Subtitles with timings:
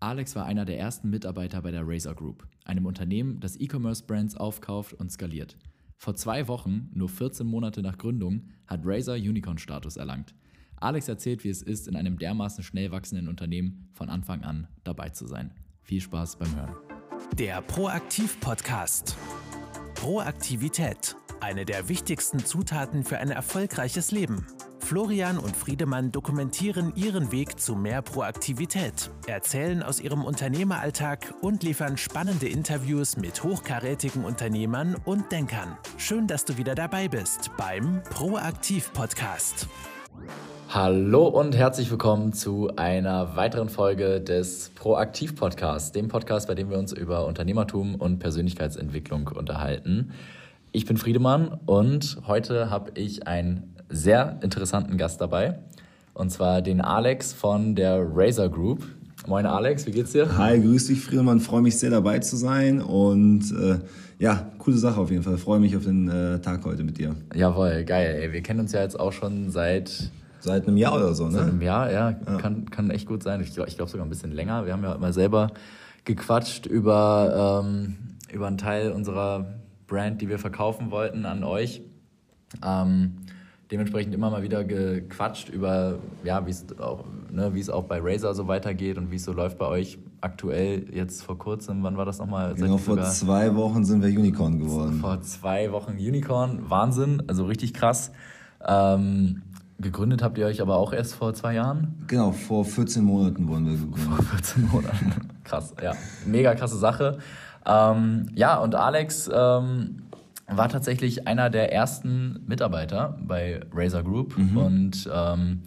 [0.00, 4.94] Alex war einer der ersten Mitarbeiter bei der Razer Group, einem Unternehmen, das E-Commerce-Brands aufkauft
[4.94, 5.58] und skaliert.
[5.98, 10.34] Vor zwei Wochen, nur 14 Monate nach Gründung, hat Razer Unicorn-Status erlangt.
[10.76, 15.10] Alex erzählt, wie es ist, in einem dermaßen schnell wachsenden Unternehmen von Anfang an dabei
[15.10, 15.52] zu sein.
[15.82, 16.74] Viel Spaß beim Hören.
[17.34, 19.18] Der Proaktiv-Podcast.
[19.94, 21.14] Proaktivität.
[21.42, 24.46] Eine der wichtigsten Zutaten für ein erfolgreiches Leben.
[24.90, 31.96] Florian und Friedemann dokumentieren ihren Weg zu mehr Proaktivität, erzählen aus ihrem Unternehmeralltag und liefern
[31.96, 35.78] spannende Interviews mit hochkarätigen Unternehmern und Denkern.
[35.96, 39.68] Schön, dass du wieder dabei bist beim Proaktiv Podcast.
[40.70, 46.68] Hallo und herzlich willkommen zu einer weiteren Folge des Proaktiv Podcasts, dem Podcast, bei dem
[46.68, 50.10] wir uns über Unternehmertum und Persönlichkeitsentwicklung unterhalten.
[50.72, 55.58] Ich bin Friedemann und heute habe ich ein sehr interessanten Gast dabei.
[56.14, 58.86] Und zwar den Alex von der Razer Group.
[59.26, 60.36] Moin Alex, wie geht's dir?
[60.38, 63.78] Hi, grüß dich Friedemann, freue mich sehr dabei zu sein und äh,
[64.18, 65.36] ja, coole Sache auf jeden Fall.
[65.36, 67.14] Freue mich auf den äh, Tag heute mit dir.
[67.34, 68.18] Jawohl, geil.
[68.20, 68.32] Ey.
[68.32, 71.32] Wir kennen uns ja jetzt auch schon seit Seit einem Jahr oder so, ne?
[71.32, 72.10] Seit einem Jahr, ja.
[72.10, 72.36] ja.
[72.38, 73.42] Kann, kann echt gut sein.
[73.42, 74.64] Ich glaube ich glaub sogar ein bisschen länger.
[74.64, 75.52] Wir haben ja immer selber
[76.04, 77.96] gequatscht über, ähm,
[78.32, 79.54] über einen Teil unserer
[79.86, 81.82] Brand, die wir verkaufen wollten an euch.
[82.64, 83.16] Ähm,
[83.70, 88.34] dementsprechend immer mal wieder gequatscht über, ja, wie es auch, ne, es auch bei Razer
[88.34, 91.82] so weitergeht und wie es so läuft bei euch aktuell jetzt vor kurzem.
[91.82, 92.54] Wann war das nochmal?
[92.54, 95.00] Genau, vor zwei Wochen sind wir Unicorn geworden.
[95.00, 98.10] Vor zwei Wochen Unicorn, Wahnsinn, also richtig krass.
[98.66, 99.42] Ähm,
[99.78, 101.94] gegründet habt ihr euch aber auch erst vor zwei Jahren?
[102.06, 104.24] Genau, vor 14 Monaten wurden wir gegründet.
[104.24, 105.92] Vor 14 Monaten, krass, ja.
[106.26, 107.18] Mega krasse Sache.
[107.66, 110.02] Ähm, ja, und Alex ähm,
[110.52, 114.36] war tatsächlich einer der ersten Mitarbeiter bei Razer Group.
[114.36, 114.56] Mhm.
[114.56, 115.62] Und ähm,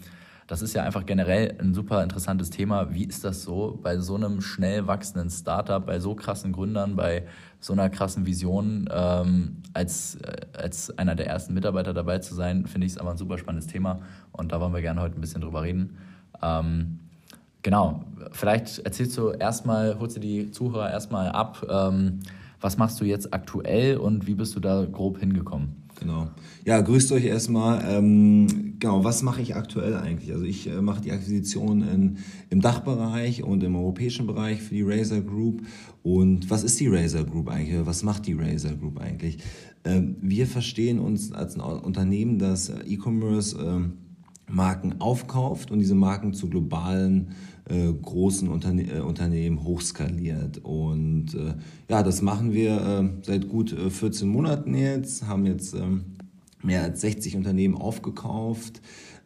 [0.48, 2.94] das ist ja einfach generell ein super interessantes Thema.
[2.94, 7.24] Wie ist das so bei so einem schnell wachsenden Startup, bei so krassen Gründern, bei
[7.60, 12.68] so einer krassen Vision, ähm, als, äh, als einer der ersten Mitarbeiter dabei zu sein,
[12.68, 14.02] finde ich es aber ein super spannendes Thema.
[14.32, 15.98] Und da wollen wir gerne heute ein bisschen drüber reden.
[16.42, 17.00] Ähm,
[17.62, 21.66] genau, vielleicht erzählst du erstmal, holst du die Zuhörer erstmal ab.
[21.70, 22.20] Ähm,
[22.64, 25.84] was machst du jetzt aktuell und wie bist du da grob hingekommen?
[26.00, 26.30] Genau.
[26.66, 27.84] Ja, grüßt euch erstmal.
[27.86, 30.32] Ähm, genau, was mache ich aktuell eigentlich?
[30.32, 32.18] Also ich äh, mache die Akquisition in,
[32.50, 35.62] im Dachbereich und im europäischen Bereich für die Razer Group.
[36.04, 37.86] Und was ist die Razer Group eigentlich?
[37.86, 39.40] Was macht die Razer Group eigentlich?
[39.84, 43.98] Ähm, wir verstehen uns als ein Unternehmen, das E-Commerce ähm,
[44.50, 50.60] Marken aufkauft und diese Marken zu globalen äh, großen Unterne äh, Unternehmen hochskaliert.
[50.60, 51.54] Und äh,
[51.90, 56.04] ja, das machen wir äh, seit gut 14 äh, Monaten jetzt, haben jetzt ähm,
[56.62, 58.82] mehr als 60 Unternehmen aufgekauft,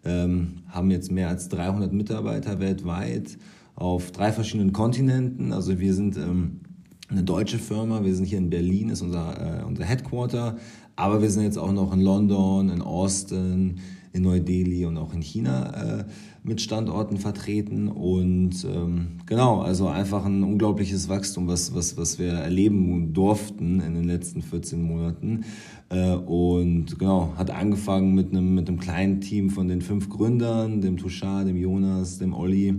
[0.05, 3.37] ähm, haben jetzt mehr als 300 Mitarbeiter weltweit
[3.75, 5.51] auf drei verschiedenen Kontinenten.
[5.53, 6.61] Also wir sind ähm,
[7.09, 10.57] eine deutsche Firma, wir sind hier in Berlin, ist unser, äh, unser Headquarter,
[10.95, 13.79] aber wir sind jetzt auch noch in London, in Austin,
[14.13, 16.05] in Neu-Delhi und auch in China äh,
[16.47, 17.89] mit Standorten vertreten.
[17.89, 23.93] Und ähm, genau, also einfach ein unglaubliches Wachstum, was, was, was wir erleben durften in
[23.93, 25.43] den letzten 14 Monaten.
[25.89, 30.81] Äh, und genau, hat angefangen mit einem, mit einem kleinen Team von den fünf Gründern,
[30.81, 32.75] dem Tushar, dem Jonas, dem Olli,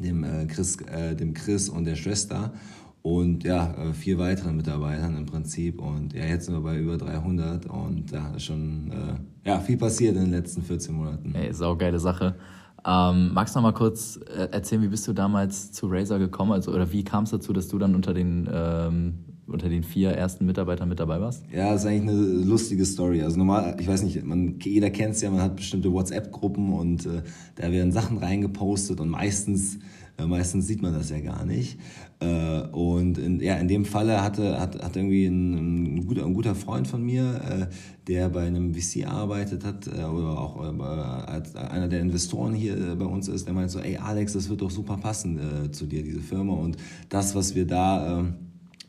[0.00, 2.52] dem, äh, Chris, äh, dem Chris und der Schwester
[3.04, 5.78] und ja, äh, vier weiteren Mitarbeitern im Prinzip.
[5.78, 9.76] Und ja, jetzt sind wir bei über 300 und da ist schon äh, ja, viel
[9.76, 11.34] passiert in den letzten 14 Monaten.
[11.34, 12.34] Ey, saugeile Sache.
[12.86, 16.52] Ähm, magst du noch mal kurz äh, erzählen, wie bist du damals zu Razer gekommen?
[16.52, 19.14] Also, oder wie kam es dazu, dass du dann unter den, ähm,
[19.46, 21.44] unter den vier ersten Mitarbeitern mit dabei warst?
[21.50, 23.22] Ja, das ist eigentlich eine lustige Story.
[23.22, 27.06] Also normal, ich weiß nicht, man, jeder kennt es ja, man hat bestimmte WhatsApp-Gruppen und
[27.06, 27.22] äh,
[27.54, 29.78] da werden Sachen reingepostet und meistens
[30.18, 31.78] äh, meistens sieht man das ja gar nicht.
[32.20, 36.34] Äh, und in, ja, in dem Falle hatte, hat, hat irgendwie ein, ein, guter, ein
[36.34, 37.66] guter Freund von mir, äh,
[38.06, 43.28] der bei einem VC arbeitet hat oder auch als einer der Investoren hier bei uns
[43.28, 45.40] ist, der meint so, ey Alex, das wird doch super passen
[45.72, 46.52] zu dir, diese Firma.
[46.52, 46.76] Und
[47.08, 48.34] das, was wir da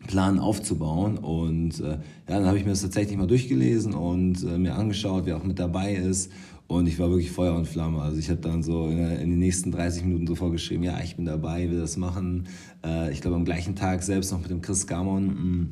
[0.08, 1.18] planen aufzubauen.
[1.18, 5.44] Und ja, dann habe ich mir das tatsächlich mal durchgelesen und mir angeschaut, wer auch
[5.44, 6.32] mit dabei ist.
[6.68, 8.02] Und ich war wirklich Feuer und Flamme.
[8.02, 11.16] Also ich habe dann so in, in, den nächsten 30 Minuten so vorgeschrieben, ja, ich
[11.16, 12.48] bin dabei, will das machen.
[12.84, 15.70] Äh, ich glaube am gleichen Tag selbst noch mit dem Chris Gamon mh, mm,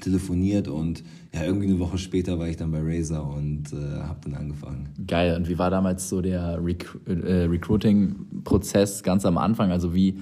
[0.00, 1.04] telefoniert und
[1.34, 4.88] ja, irgendwie eine Woche später war ich dann bei Razer und äh, habe dann angefangen.
[5.06, 5.36] Geil.
[5.36, 9.70] Und wie war damals so der Rec äh, Recruiting-Prozess ganz am Anfang?
[9.70, 10.18] Also wie,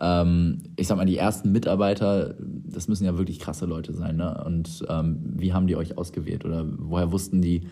[0.00, 4.42] ähm, ich sag mal, die ersten Mitarbeiter, das müssen ja wirklich krasse Leute sein, ne?
[4.44, 6.44] Und ähm, wie haben die euch ausgewählt?
[6.44, 7.68] Oder woher wussten die,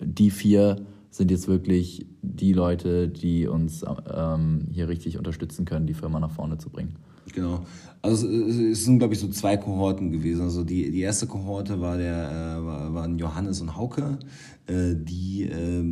[0.00, 0.76] die vier,
[1.10, 3.84] sind jetzt wirklich die Leute, die uns
[4.14, 6.96] ähm, hier richtig unterstützen können, die Firma nach vorne zu bringen.
[7.34, 7.64] Genau.
[8.02, 10.42] Also es sind, glaube ich, so zwei Kohorten gewesen.
[10.42, 14.18] Also die, die erste Kohorte war der, äh, waren Johannes und Hauke,
[14.66, 15.84] äh, die, äh,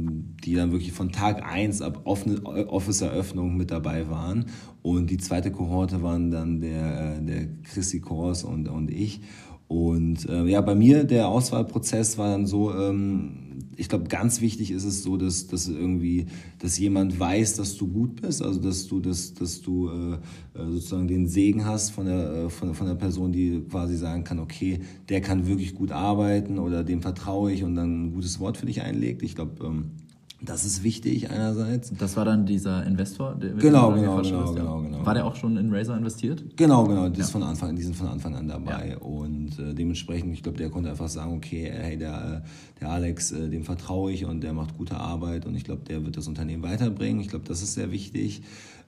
[0.42, 4.46] die dann wirklich von Tag 1 ab Office-Eröffnung mit dabei waren.
[4.82, 9.20] Und die zweite Kohorte waren dann der, äh, der Chrissy Kors und, und ich.
[9.68, 13.47] Und äh, ja, bei mir der Auswahlprozess war dann so, ähm,
[13.78, 16.26] ich glaube, ganz wichtig ist es so, dass, dass irgendwie,
[16.58, 20.70] dass jemand weiß, dass du gut bist, also dass du, dass, dass du äh, äh,
[20.72, 24.40] sozusagen den Segen hast von der, äh, von, von der Person, die quasi sagen kann,
[24.40, 28.56] okay, der kann wirklich gut arbeiten oder dem vertraue ich und dann ein gutes Wort
[28.56, 29.22] für dich einlegt.
[29.22, 29.92] Ich glaube, ähm,
[30.40, 31.92] das ist wichtig einerseits.
[31.98, 33.34] Das war dann dieser Investor?
[33.34, 35.04] Der genau, genau, genau, genau, genau.
[35.04, 36.56] War der auch schon in Razer investiert?
[36.56, 37.08] Genau, genau.
[37.08, 37.26] Die, ja.
[37.26, 38.90] von Anfang, die sind von Anfang an dabei.
[38.90, 38.98] Ja.
[38.98, 42.44] Und äh, dementsprechend, ich glaube, der konnte einfach sagen, okay, hey, der,
[42.80, 46.04] der Alex, äh, dem vertraue ich und der macht gute Arbeit und ich glaube, der
[46.04, 47.20] wird das Unternehmen weiterbringen.
[47.20, 48.42] Ich glaube, das ist sehr wichtig.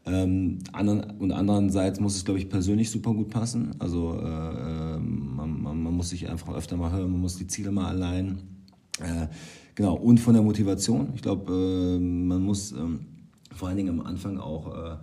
[0.06, 3.72] Ähm, anderen, und andererseits muss es, glaube ich, persönlich super gut passen.
[3.80, 7.48] Also äh, ähm, man, man, man, muss sich einfach öfter mal hören, man muss die
[7.48, 8.38] Ziele mal allein.
[9.00, 9.26] Äh,
[9.80, 11.08] Genau, und von der Motivation.
[11.14, 13.06] Ich glaube, äh, man muss ähm,
[13.50, 14.96] vor allen Dingen am Anfang auch äh,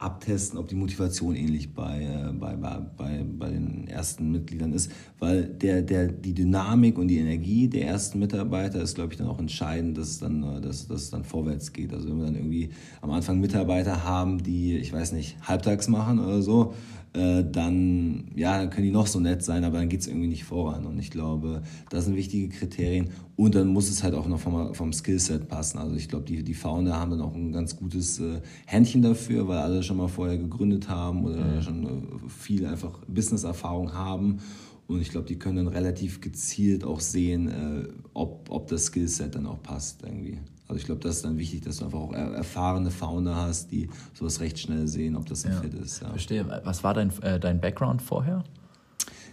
[0.00, 5.44] abtesten, ob die Motivation ähnlich bei, äh, bei, bei, bei den ersten Mitgliedern ist, weil
[5.44, 9.38] der, der, die Dynamik und die Energie der ersten Mitarbeiter ist, glaube ich, dann auch
[9.38, 11.92] entscheidend, dass es dann, äh, dass, dass es dann vorwärts geht.
[11.92, 12.70] Also wenn wir dann irgendwie
[13.02, 16.72] am Anfang Mitarbeiter haben, die, ich weiß nicht, halbtags machen oder so,
[17.12, 20.28] äh, dann, ja, dann können die noch so nett sein, aber dann geht es irgendwie
[20.28, 20.86] nicht voran.
[20.86, 23.10] Und ich glaube, das sind wichtige Kriterien.
[23.34, 25.78] Und dann muss es halt auch noch vom, vom Skillset passen.
[25.78, 29.48] Also ich glaube, die, die Founder haben dann auch ein ganz gutes äh, Händchen dafür,
[29.48, 31.62] weil alle schon mal vorher gegründet haben oder mhm.
[31.62, 34.38] schon äh, viel einfach Business-Erfahrung haben.
[34.86, 39.34] Und ich glaube, die können dann relativ gezielt auch sehen, äh, ob, ob das Skillset
[39.34, 40.38] dann auch passt irgendwie.
[40.68, 43.88] Also ich glaube, das ist dann wichtig, dass du einfach auch erfahrene Founder hast, die
[44.14, 45.60] sowas recht schnell sehen, ob das ein ja.
[45.60, 46.02] Fit ist.
[46.02, 46.10] Ja.
[46.10, 46.60] Verstehe.
[46.62, 48.44] Was war dein, äh, dein Background vorher?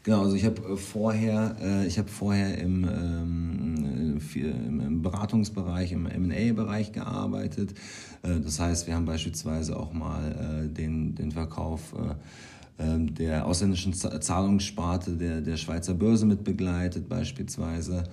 [0.08, 6.06] Genau, also ich habe äh, vorher, äh, ich habe vorher im, ähm, im Beratungsbereich, im
[6.06, 7.74] M&A-Bereich gearbeitet.
[8.22, 13.46] Äh, das heißt, wir haben beispielsweise auch mal äh, den, den Verkauf äh, ähm, der
[13.46, 18.06] ausländischen Zahlungssparte der, der Schweizer Börse mit begleitet beispielsweise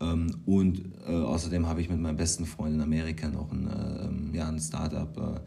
[0.00, 4.38] ähm, und äh, außerdem habe ich mit meinem besten Freund in Amerika noch ein, äh,
[4.38, 5.40] ja, ein Startup äh, äh,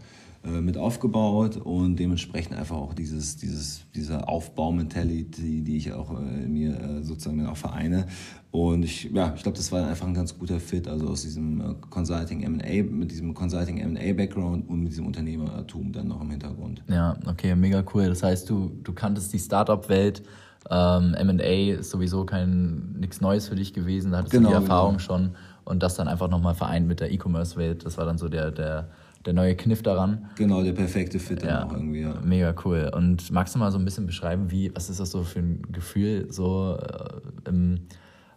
[0.50, 6.80] mit aufgebaut und dementsprechend einfach auch dieses, dieses, diese Aufbaumentality, die ich auch äh, mir
[6.80, 8.06] äh, sozusagen auch vereine.
[8.52, 11.76] Und ich, ja, ich glaube, das war einfach ein ganz guter Fit, also aus diesem
[11.90, 16.84] Consulting M&A, mit diesem Consulting M&A Background und mit diesem Unternehmertum dann noch im Hintergrund.
[16.88, 18.08] Ja, okay, mega cool.
[18.08, 20.24] Das heißt, du, du kanntest die Startup-Welt
[20.70, 24.62] ähm, MA ist sowieso kein nichts Neues für dich gewesen, da hattest genau, du die
[24.62, 25.04] genau, Erfahrung genau.
[25.04, 28.52] schon und das dann einfach nochmal vereint mit der E-Commerce-Welt, das war dann so der,
[28.52, 28.90] der,
[29.26, 30.28] der neue Kniff daran.
[30.36, 32.14] Genau, der perfekte Fit dann ja, auch irgendwie, ja.
[32.24, 32.92] Mega cool.
[32.94, 35.62] Und magst du mal so ein bisschen beschreiben, wie, was ist das so für ein
[35.72, 37.82] Gefühl, so äh, im,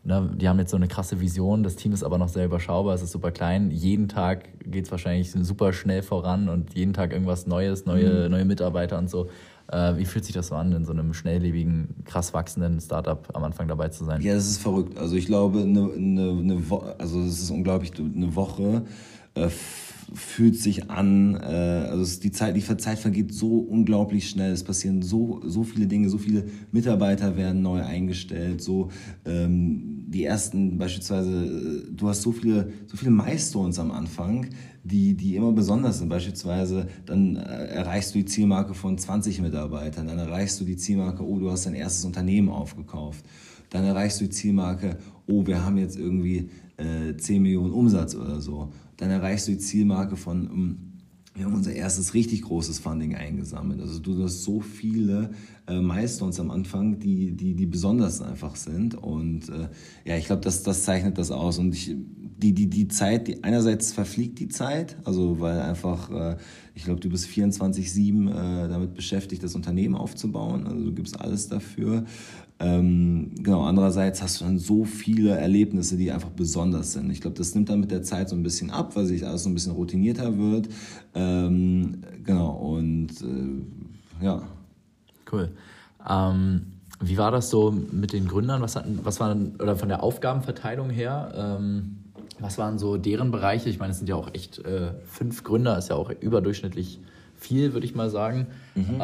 [0.04, 2.94] ne, die haben jetzt so eine krasse Vision, das Team ist aber noch sehr überschaubar,
[2.94, 3.70] es ist super klein.
[3.70, 8.30] Jeden Tag geht es wahrscheinlich super schnell voran und jeden Tag irgendwas Neues, neue, mhm.
[8.30, 9.28] neue Mitarbeiter und so.
[9.70, 13.44] Äh, wie fühlt sich das so an, in so einem schnelllebigen, krass wachsenden Startup am
[13.44, 14.22] Anfang dabei zu sein?
[14.22, 14.96] Ja, das ist verrückt.
[14.96, 16.62] Also ich glaube, eine, eine, eine
[16.96, 18.82] also es ist unglaublich, eine Woche
[19.34, 19.48] äh,
[20.14, 24.52] fühlt sich an, äh, also die Zeit, die Zeit vergeht so unglaublich schnell.
[24.52, 28.88] Es passieren so, so viele Dinge, so viele Mitarbeiter werden neu eingestellt, so
[29.24, 34.46] ähm, die ersten beispielsweise, äh, du hast so viele, so viele Milestones am Anfang,
[34.82, 36.08] die, die immer besonders sind.
[36.08, 41.22] Beispielsweise, dann äh, erreichst du die Zielmarke von 20 Mitarbeitern, dann erreichst du die Zielmarke,
[41.22, 43.24] oh, du hast dein erstes Unternehmen aufgekauft.
[43.70, 48.40] Dann erreichst du die Zielmarke, oh, wir haben jetzt irgendwie äh, 10 Millionen Umsatz oder
[48.40, 48.72] so.
[48.98, 50.88] Dann erreichst du die Zielmarke von, um, hm,
[51.38, 53.80] wir haben unser erstes richtig großes Funding eingesammelt.
[53.80, 55.30] Also du hast so viele
[55.68, 58.96] äh, Milestones am Anfang, die, die, die besonders einfach sind.
[58.96, 59.68] Und äh,
[60.04, 61.58] ja, ich glaube, das, das zeichnet das aus.
[61.58, 61.94] Und ich,
[62.38, 66.36] die, die, die Zeit, die, einerseits verfliegt die Zeit, also weil einfach, äh,
[66.74, 70.66] ich glaube, du bist 24-7 äh, damit beschäftigt, das Unternehmen aufzubauen.
[70.66, 72.04] Also du gibst alles dafür.
[72.60, 77.10] Ähm, genau, andererseits hast du dann so viele Erlebnisse, die einfach besonders sind.
[77.10, 79.44] Ich glaube, das nimmt dann mit der Zeit so ein bisschen ab, weil sich alles
[79.44, 80.68] so ein bisschen routinierter wird.
[81.14, 84.42] Ähm, genau, und äh, ja.
[85.30, 85.50] Cool.
[86.08, 86.62] Ähm,
[87.00, 88.60] wie war das so mit den Gründern?
[88.60, 91.32] Was, hatten, was war oder von der Aufgabenverteilung her?
[91.60, 91.98] Ähm,
[92.40, 93.68] was waren so deren Bereiche?
[93.68, 96.98] Ich meine, es sind ja auch echt äh, fünf Gründer, ist ja auch überdurchschnittlich
[97.36, 98.48] viel, würde ich mal sagen.
[98.74, 98.96] Mhm.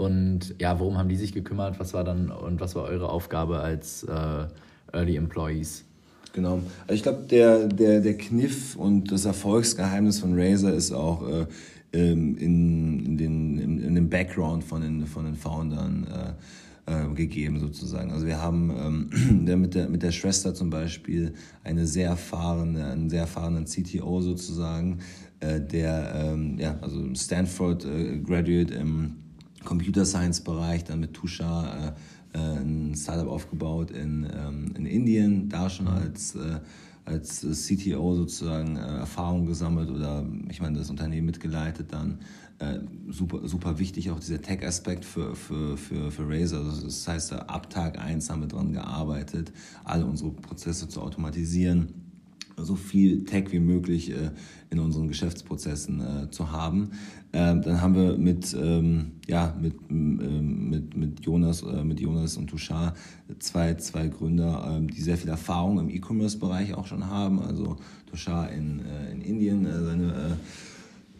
[0.00, 1.78] Und ja, worum haben die sich gekümmert?
[1.78, 4.46] Was war dann und was war eure Aufgabe als äh,
[4.94, 5.84] Early Employees?
[6.32, 6.60] Genau.
[6.86, 11.46] Also ich glaube, der, der, der Kniff und das Erfolgsgeheimnis von Razer ist auch, äh,
[11.92, 16.06] ähm, in, in, den, in, in den Background von den, von den Foundern
[16.86, 18.10] äh, äh, gegeben sozusagen.
[18.10, 23.10] Also wir haben ähm, mit, der, mit der Schwester zum Beispiel eine sehr erfahrene, einen
[23.10, 25.00] sehr erfahrenen CTO sozusagen,
[25.40, 29.19] äh, der ähm, ja, also Stanford äh, Graduate im
[29.64, 31.94] Computer Science Bereich, dann mit Tusha
[32.34, 36.60] äh, äh, ein Startup aufgebaut in, ähm, in Indien, da schon als äh,
[37.06, 42.18] als CTO sozusagen äh, Erfahrung gesammelt oder ich meine das Unternehmen mitgeleitet dann
[42.60, 46.58] äh, super, super wichtig, auch dieser Tech-Aspekt für, für, für, für Razer.
[46.58, 49.50] Also das heißt, ab Tag 1 haben wir daran gearbeitet,
[49.82, 51.88] alle unsere Prozesse zu automatisieren,
[52.58, 54.30] so viel Tech wie möglich äh,
[54.68, 56.90] in unseren Geschäftsprozessen äh, zu haben.
[57.32, 62.36] Ähm, dann haben wir mit, ähm, ja, mit, ähm, mit, mit, Jonas, äh, mit Jonas
[62.36, 62.94] und Tushar
[63.38, 67.40] zwei, zwei Gründer, ähm, die sehr viel Erfahrung im E-Commerce-Bereich auch schon haben.
[67.40, 70.36] Also Tushar in, äh, in Indien, äh, seine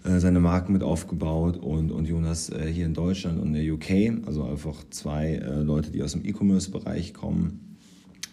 [0.03, 3.75] äh, seine Marken mit aufgebaut und, und Jonas äh, hier in Deutschland und in der
[3.75, 4.27] UK.
[4.27, 7.70] Also einfach zwei äh, Leute, die aus dem E-Commerce-Bereich kommen.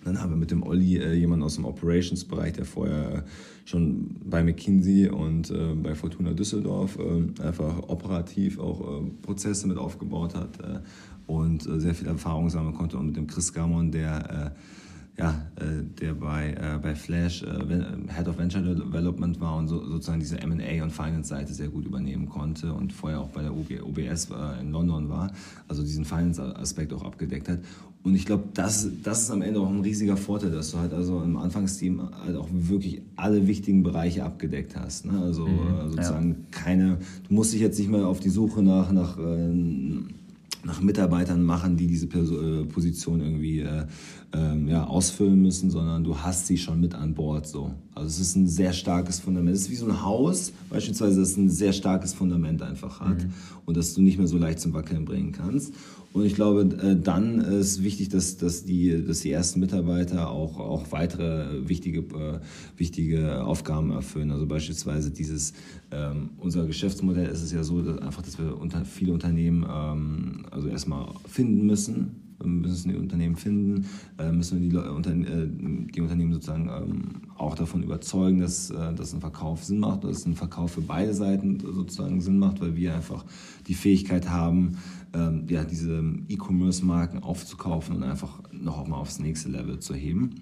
[0.08, 3.26] Dann haben wir mit dem Olli äh, jemanden aus dem Operations-Bereich, der vorher
[3.66, 10.34] schon bei McKinsey und äh, bei Fortuna Düsseldorf äh, einfach operativ auch Prozesse mit aufgebaut
[10.34, 10.82] hat
[11.28, 12.98] und sehr viel Erfahrung sammeln konnte.
[12.98, 14.56] Und mit dem Chris Gamon, der
[15.18, 17.48] ja, äh, der bei, äh, bei Flash äh,
[18.16, 22.30] Head of Venture Development war und so, sozusagen diese M&A und Finance-Seite sehr gut übernehmen
[22.30, 25.32] konnte und vorher auch bei der OB, OBS äh, in London war,
[25.68, 27.60] also diesen Finance-Aspekt auch abgedeckt hat.
[28.04, 30.94] Und ich glaube, das, das ist am Ende auch ein riesiger Vorteil, dass du halt
[30.94, 35.06] also im Anfangsteam halt auch wirklich alle wichtigen Bereiche abgedeckt hast.
[35.06, 35.20] Ne?
[35.20, 36.36] Also mhm, äh, sozusagen ja.
[36.52, 39.52] keine, du musst dich jetzt nicht mehr auf die Suche nach, nach äh,
[40.68, 43.86] nach Mitarbeitern machen, die diese äh, Position irgendwie äh,
[44.34, 47.48] ähm, ja, ausfüllen müssen, sondern du hast sie schon mit an Bord.
[47.48, 47.72] So.
[47.96, 49.56] Also es ist ein sehr starkes Fundament.
[49.56, 53.32] Es ist wie so ein Haus, beispielsweise, das ein sehr starkes Fundament einfach hat mhm.
[53.66, 55.74] und das du nicht mehr so leicht zum Wackeln bringen kannst.
[56.14, 60.60] Und ich glaube, äh, dann ist wichtig, dass, dass, die, dass die ersten Mitarbeiter auch,
[60.60, 62.40] auch weitere wichtige, äh,
[62.76, 64.32] wichtige Aufgaben erfüllen.
[64.32, 65.54] Also beispielsweise dieses,
[65.92, 70.46] ähm, unser Geschäftsmodell ist es ja so, dass einfach, dass wir unter, viele Unternehmen ähm,
[70.50, 73.86] also erstmal finden müssen, müssen die Unternehmen finden,
[74.20, 75.48] äh, müssen wir die, äh,
[75.94, 77.04] die Unternehmen sozusagen ähm,
[77.36, 81.60] auch davon überzeugen, dass, dass ein Verkauf Sinn macht, dass ein Verkauf für beide Seiten
[81.60, 83.26] sozusagen Sinn macht, weil wir einfach
[83.68, 84.78] die Fähigkeit haben,
[85.14, 90.36] ähm, ja, diese E-Commerce-Marken aufzukaufen und einfach noch mal aufs nächste Level zu heben.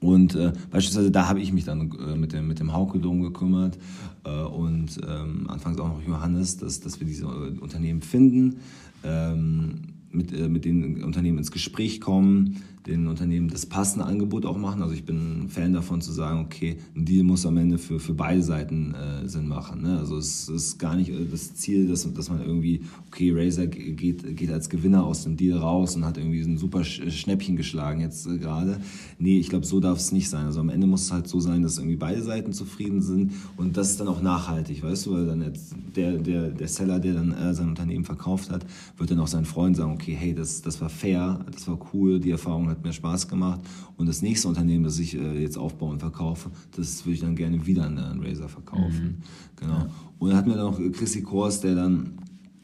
[0.00, 3.78] Und äh, beispielsweise da habe ich mich dann äh, mit dem, mit dem Hauke-Dom gekümmert
[4.24, 8.56] äh, und ähm, anfangs auch noch Johannes, dass, dass wir diese Unternehmen finden.
[9.02, 9.74] Ähm,
[10.10, 14.82] mit, äh, mit den Unternehmen ins Gespräch kommen, den Unternehmen das passende Angebot auch machen.
[14.82, 18.14] Also ich bin Fan davon zu sagen, okay, ein Deal muss am Ende für, für
[18.14, 19.82] beide Seiten äh, Sinn machen.
[19.82, 19.98] Ne?
[19.98, 24.36] Also es ist gar nicht äh, das Ziel, dass, dass man irgendwie, okay, Razer geht,
[24.36, 28.26] geht als Gewinner aus dem Deal raus und hat irgendwie ein super Schnäppchen geschlagen jetzt
[28.26, 28.80] äh, gerade.
[29.18, 30.46] Nee, ich glaube, so darf es nicht sein.
[30.46, 33.76] Also am Ende muss es halt so sein, dass irgendwie beide Seiten zufrieden sind und
[33.76, 37.14] das ist dann auch nachhaltig, weißt du, weil dann jetzt der, der, der Seller, der
[37.14, 38.64] dann äh, sein Unternehmen verkauft hat,
[38.96, 42.18] wird dann auch seinen Freund sagen, okay, hey, das, das war fair, das war cool,
[42.20, 43.60] die Erfahrung hat hat mir Spaß gemacht.
[43.96, 47.36] Und das nächste Unternehmen, das ich äh, jetzt aufbaue und verkaufe, das würde ich dann
[47.36, 49.02] gerne wieder an, an Razer verkaufen.
[49.02, 49.56] Mhm.
[49.56, 49.78] Genau.
[49.78, 49.90] Ja.
[50.18, 52.12] Und dann hatten wir noch Chrissy Kors, der dann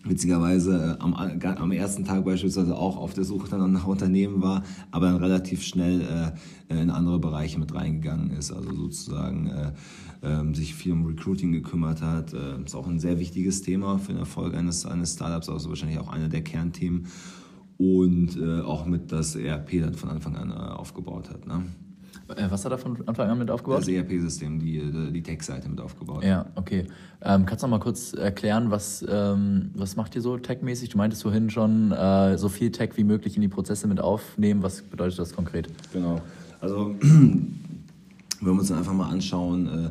[0.05, 4.63] witzigerweise äh, am, am, ersten Tag beispielsweise auch auf der Suche dann nach Unternehmen war,
[4.91, 6.03] aber dann relativ schnell
[6.69, 9.73] äh, in andere Bereiche mit reingegangen ist, also sozusagen äh,
[10.21, 12.35] äh, sich viel um Recruiting gekümmert hat.
[12.35, 15.99] Äh, ist auch ein sehr wichtiges Thema für den Erfolg eines, eines Startups, also wahrscheinlich
[15.99, 17.07] auch einer der Kernthemen
[17.79, 21.47] und äh, auch mit das ERP dann von Anfang an äh, aufgebaut hat.
[21.47, 21.65] Ne?
[22.29, 23.81] Äh, was hat er von Anfang an mit aufgebaut?
[23.81, 26.25] Das ERP-System, die, äh, die Tech-Seite mit aufgebaut.
[26.25, 26.87] Ja, okay.
[27.21, 30.91] Ähm, kannst du noch mal kurz erklären, was, ähm, was macht ihr so tech-mäßig?
[30.91, 34.63] Du meintest vorhin schon, äh, so viel Tech wie möglich in die Prozesse mit aufnehmen.
[34.63, 35.69] Was bedeutet das konkret?
[35.93, 36.21] Genau.
[36.61, 37.53] Also, wenn
[38.41, 39.91] wir uns dann einfach mal anschauen, äh,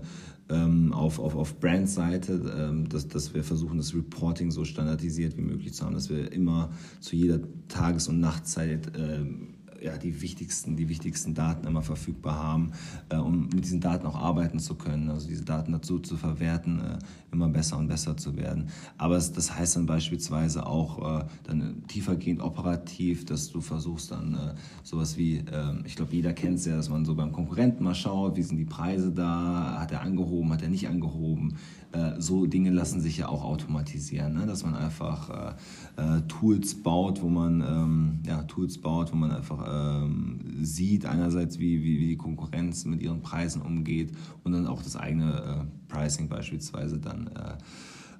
[0.49, 5.41] ähm, auf, auf, auf Brand-Seite, ähm, dass, dass wir versuchen, das Reporting so standardisiert wie
[5.41, 6.69] möglich zu haben, dass wir immer
[6.99, 9.52] zu jeder Tages- und Nachtzeit ähm,
[9.83, 12.71] ja, die, wichtigsten, die wichtigsten Daten immer verfügbar haben,
[13.09, 16.79] äh, um mit diesen Daten auch arbeiten zu können, also diese Daten dazu zu verwerten,
[16.79, 16.99] äh,
[17.31, 18.69] immer besser und besser zu werden.
[18.97, 24.35] Aber es, das heißt dann beispielsweise auch äh, dann tiefergehend operativ, dass du versuchst dann
[24.35, 27.83] äh, sowas wie, ähm, ich glaube, jeder kennt es ja, dass man so beim Konkurrenten
[27.83, 31.57] mal schaut, wie sind die Preise da, hat er angehoben, hat er nicht angehoben,
[31.93, 34.47] äh, so Dinge lassen sich ja auch automatisieren, ne?
[34.47, 39.31] dass man einfach äh, äh, Tools baut, wo man ähm, ja, Tools baut, wo man
[39.31, 39.63] einfach
[40.03, 44.11] ähm, sieht einerseits, wie, wie, wie, die Konkurrenz mit ihren Preisen umgeht
[44.43, 47.27] und dann auch das eigene äh, Pricing beispielsweise dann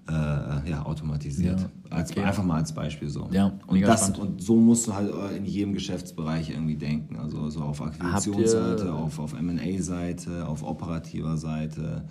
[0.07, 1.61] äh, ja, automatisiert.
[1.61, 2.21] Ja, als, okay.
[2.21, 3.27] einfach mal als Beispiel so.
[3.31, 4.19] Ja, und, das, spannend.
[4.19, 7.15] und so musst du halt in jedem Geschäftsbereich irgendwie denken.
[7.15, 12.05] Also so auf Akquisitionsseite, auf, auf M&A-Seite, auf operativer Seite,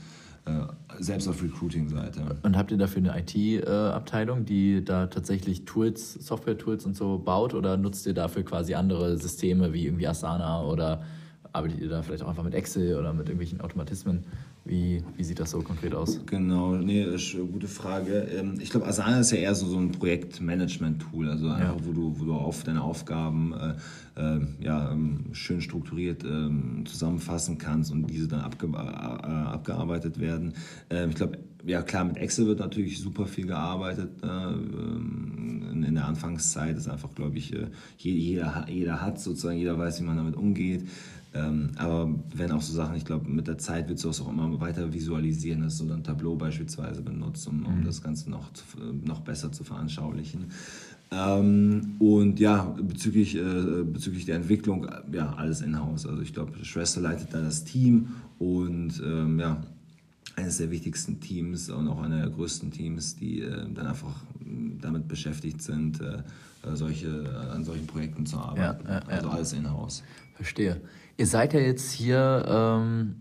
[0.98, 2.36] selbst auf Recruiting-Seite.
[2.42, 7.54] Und habt ihr dafür eine IT-Abteilung, die da tatsächlich Tools, Software-Tools und so baut?
[7.54, 11.02] Oder nutzt ihr dafür quasi andere Systeme wie irgendwie Asana oder
[11.52, 14.24] arbeitet ihr da vielleicht auch einfach mit Excel oder mit irgendwelchen Automatismen?
[14.64, 16.20] Wie, wie sieht das so konkret aus?
[16.26, 18.28] Genau, nee, ist eine gute Frage.
[18.32, 22.20] Ähm, Ich glaube, Asana ist ja eher so, so ein Projektmanagement-Tool, also einfach, wo, du,
[22.20, 23.74] wo du auf deine Aufgaben äh,
[24.20, 30.54] äh, ja, ähm, schön strukturiert ähm, zusammenfassen kannst und diese dann abge äh, abgearbeitet werden.
[30.90, 34.22] Ähm, ich glaube, ja klar, mit Excel wird natürlich super viel gearbeitet.
[34.22, 37.66] Äh, ähm, in, der Anfangszeit ist einfach, glaube ich, äh,
[37.98, 40.88] jeder, jeder hat sozusagen, jeder weiß, wie man damit umgeht.
[41.34, 44.60] Ähm, aber wenn auch so Sachen, ich glaube, mit der Zeit wird es auch immer
[44.60, 48.64] weiter visualisieren, dass du dann Tableau beispielsweise benutzt, um, um das Ganze noch, zu,
[49.04, 50.46] noch besser zu veranschaulichen.
[51.10, 56.06] Ähm, und ja, bezüglich, äh, bezüglich der Entwicklung, äh, ja, alles in-house.
[56.06, 58.08] Also ich glaube, Schwester leitet da das Team
[58.38, 59.62] und ähm, ja,
[60.36, 64.76] eines der wichtigsten Teams und auch einer der größten Teams, die äh, dann einfach mh,
[64.80, 66.22] damit beschäftigt sind, äh,
[66.64, 68.86] äh, solche, äh, an solchen Projekten zu arbeiten.
[68.86, 69.06] ja, ja.
[69.08, 70.02] Also alles in-house.
[70.34, 70.80] Verstehe.
[71.22, 73.14] Ihr seid ja jetzt hier, ähm,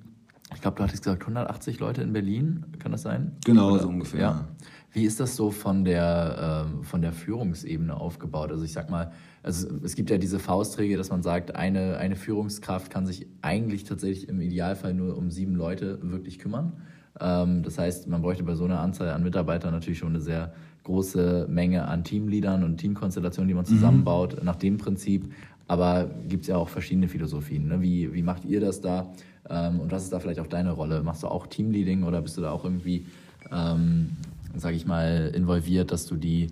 [0.55, 3.33] ich glaube, du hattest gesagt 180 Leute in Berlin, kann das sein?
[3.45, 4.19] Genau, so ungefähr.
[4.19, 4.47] Ja.
[4.91, 8.49] Wie ist das so von der, ähm, von der Führungsebene aufgebaut?
[8.49, 9.11] Also ich sag mal,
[9.43, 13.83] also es gibt ja diese Faustregel, dass man sagt, eine, eine Führungskraft kann sich eigentlich
[13.83, 16.81] tatsächlich im Idealfall nur um sieben Leute wirklich kümmern.
[17.19, 20.55] Ähm, das heißt, man bräuchte bei so einer Anzahl an Mitarbeitern natürlich schon eine sehr
[20.83, 25.31] große Menge an Teamleadern und Teamkonstellationen, die man zusammenbaut, nach dem Prinzip.
[25.71, 27.69] Aber gibt es ja auch verschiedene Philosophien.
[27.69, 27.81] Ne?
[27.81, 29.13] Wie, wie macht ihr das da?
[29.49, 31.01] Ähm, und was ist da vielleicht auch deine Rolle?
[31.01, 33.05] Machst du auch Teamleading oder bist du da auch irgendwie,
[33.53, 34.09] ähm,
[34.53, 36.47] sage ich mal, involviert, dass du die,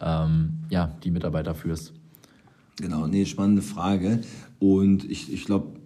[0.00, 1.92] ähm, ja, die Mitarbeiter führst?
[2.76, 4.20] Genau, nee, spannende Frage.
[4.60, 5.80] Und ich, ich glaube,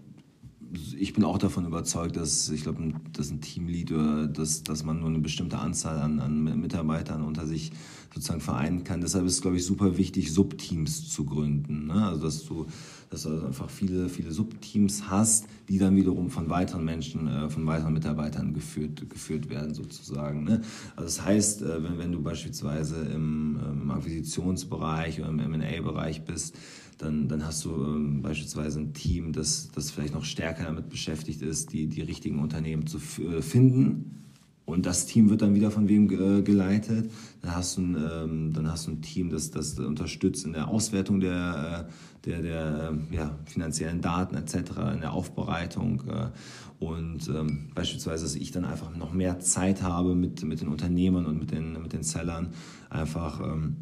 [0.99, 5.01] ich bin auch davon überzeugt, dass ich glaube, dass ein Teamlead oder dass, dass man
[5.01, 7.73] nur eine bestimmte Anzahl an, an Mitarbeitern unter sich
[8.17, 9.03] sozusagen vereinen kann.
[9.03, 11.87] Deshalb ist es, glaube ich, super wichtig, Subteams zu gründen.
[11.87, 12.07] Ne?
[12.07, 12.67] Also dass du,
[13.11, 17.51] dass du also einfach viele, viele Subteams hast, die dann wiederum von weiteren Menschen, äh,
[17.51, 20.45] von weiteren Mitarbeitern geführt, geführt werden, sozusagen.
[20.45, 20.63] Ne?
[20.97, 26.25] Also das heißt, äh, wenn, wenn du beispielsweise im, ähm, im Akquisitionsbereich oder im M&A-Bereich
[26.25, 26.57] bist,
[26.97, 31.43] dann, dann hast du ähm, beispielsweise ein Team, das, das vielleicht noch stärker damit beschäftigt
[31.43, 34.26] ist, die, die richtigen Unternehmen zu äh, finden.
[34.67, 37.11] Und das Team wird dann wieder von wem ge- geleitet.
[37.41, 40.67] Dann hast du ein, ähm, dann hast du ein Team, das, das unterstützt in der
[40.69, 44.55] Auswertung der, äh, der, der ähm, ja, finanziellen Daten etc.,
[44.95, 46.03] in der Aufbereitung.
[46.09, 50.69] Äh, und ähm, beispielsweise, dass ich dann einfach noch mehr Zeit habe mit, mit den
[50.69, 52.49] Unternehmern und mit den, mit den Sellern,
[52.91, 53.77] einfach ähm,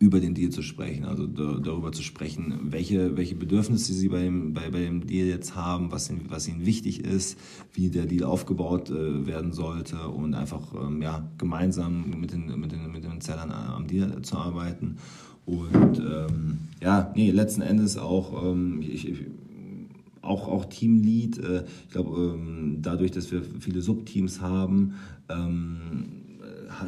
[0.00, 4.22] über den Deal zu sprechen, also da, darüber zu sprechen, welche, welche Bedürfnisse sie bei
[4.22, 7.38] dem, bei, bei dem Deal jetzt haben, was ihnen, was ihnen wichtig ist,
[7.74, 12.72] wie der Deal aufgebaut äh, werden sollte und einfach ähm, ja, gemeinsam mit den, mit,
[12.72, 14.96] den, mit den Sellern am Deal zu arbeiten.
[15.44, 19.18] Und ähm, ja, nee, letzten Endes auch, ähm, ich, ich,
[20.22, 21.38] auch, auch Teamlead.
[21.38, 24.94] Äh, ich glaube, ähm, dadurch, dass wir viele Subteams haben,
[25.28, 26.19] ähm, äh,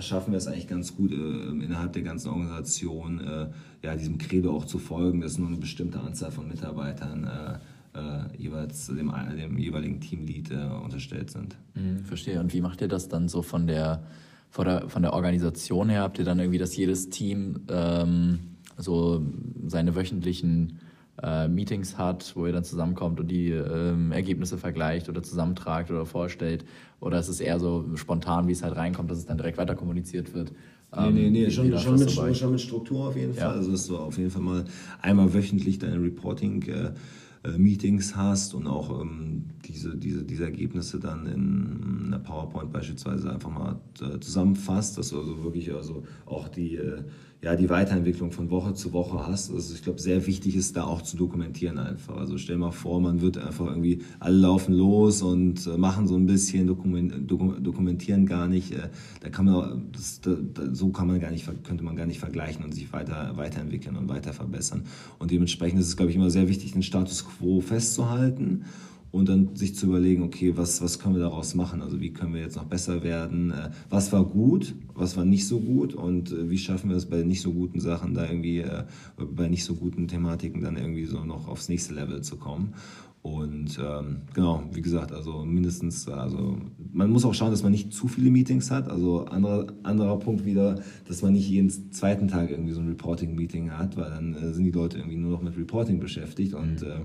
[0.00, 3.48] schaffen wir es eigentlich ganz gut, äh, innerhalb der ganzen Organisation äh,
[3.82, 8.36] ja, diesem Credo auch zu folgen, dass nur eine bestimmte Anzahl von Mitarbeitern äh, äh,
[8.36, 11.56] jeweils dem, dem jeweiligen Teamlead äh, unterstellt sind.
[11.74, 12.40] Mhm, verstehe.
[12.40, 14.02] Und wie macht ihr das dann so von der,
[14.50, 16.02] von der, von der Organisation her?
[16.02, 18.38] Habt ihr dann irgendwie, dass jedes Team ähm,
[18.78, 19.24] so
[19.66, 20.78] seine wöchentlichen
[21.22, 26.06] äh, Meetings hat, wo ihr dann zusammenkommt und die ähm, Ergebnisse vergleicht oder zusammentragt oder
[26.06, 26.64] vorstellt?
[27.00, 29.74] Oder ist es eher so spontan, wie es halt reinkommt, dass es dann direkt weiter
[29.74, 30.52] kommuniziert wird?
[30.96, 33.48] Ähm, Nee, nee, nee, schon, schon, mit, schon mit Struktur auf jeden Ja.
[33.48, 33.58] Fall.
[33.58, 34.64] Also, dass du auf jeden Fall mal
[35.00, 42.18] einmal wöchentlich deine Reporting-Meetings hast und auch ähm, diese, diese, diese Ergebnisse dann in einer
[42.18, 47.02] PowerPoint beispielsweise einfach mal äh, zusammenfasst, dass du also wirklich also auch die, äh,
[47.42, 49.52] ja, die Weiterentwicklung von Woche zu Woche hast.
[49.52, 52.16] Also ich glaube, sehr wichtig ist da auch zu dokumentieren einfach.
[52.16, 56.14] Also stell mal vor, man wird einfach irgendwie, alle laufen los und äh, machen so
[56.14, 58.70] ein bisschen, dokumen- doku- dokumentieren gar nicht.
[58.72, 60.36] Äh, da kann man, das, da,
[60.72, 64.08] so kann man gar nicht, könnte man gar nicht vergleichen und sich weiter, weiterentwickeln und
[64.08, 64.84] weiter verbessern.
[65.18, 68.66] Und dementsprechend ist es, glaube ich, immer sehr wichtig, den Status quo festzuhalten
[69.12, 71.82] und dann sich zu überlegen, okay, was, was können wir daraus machen?
[71.82, 73.50] Also wie können wir jetzt noch besser werden?
[73.50, 77.06] Äh, was war gut, was war nicht so gut und äh, wie schaffen wir es
[77.06, 78.84] bei nicht so guten Sachen da irgendwie, äh,
[79.18, 82.74] bei nicht so guten Thematiken dann irgendwie so noch aufs nächste Level zu kommen?
[83.20, 86.58] Und ähm, genau, wie gesagt, also mindestens, also
[86.92, 88.88] man muss auch schauen, dass man nicht zu viele Meetings hat.
[88.88, 93.70] Also anderer, anderer Punkt wieder, dass man nicht jeden zweiten Tag irgendwie so ein Reporting-Meeting
[93.70, 96.54] hat, weil dann äh, sind die Leute irgendwie nur noch mit Reporting beschäftigt.
[96.54, 97.02] Und äh,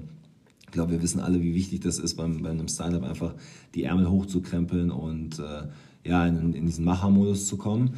[0.68, 3.34] ich glaube, wir wissen alle, wie wichtig das ist, beim, bei einem Startup einfach
[3.74, 5.64] die Ärmel hochzukrempeln und äh,
[6.08, 7.96] ja, in, in diesen Machermodus zu kommen.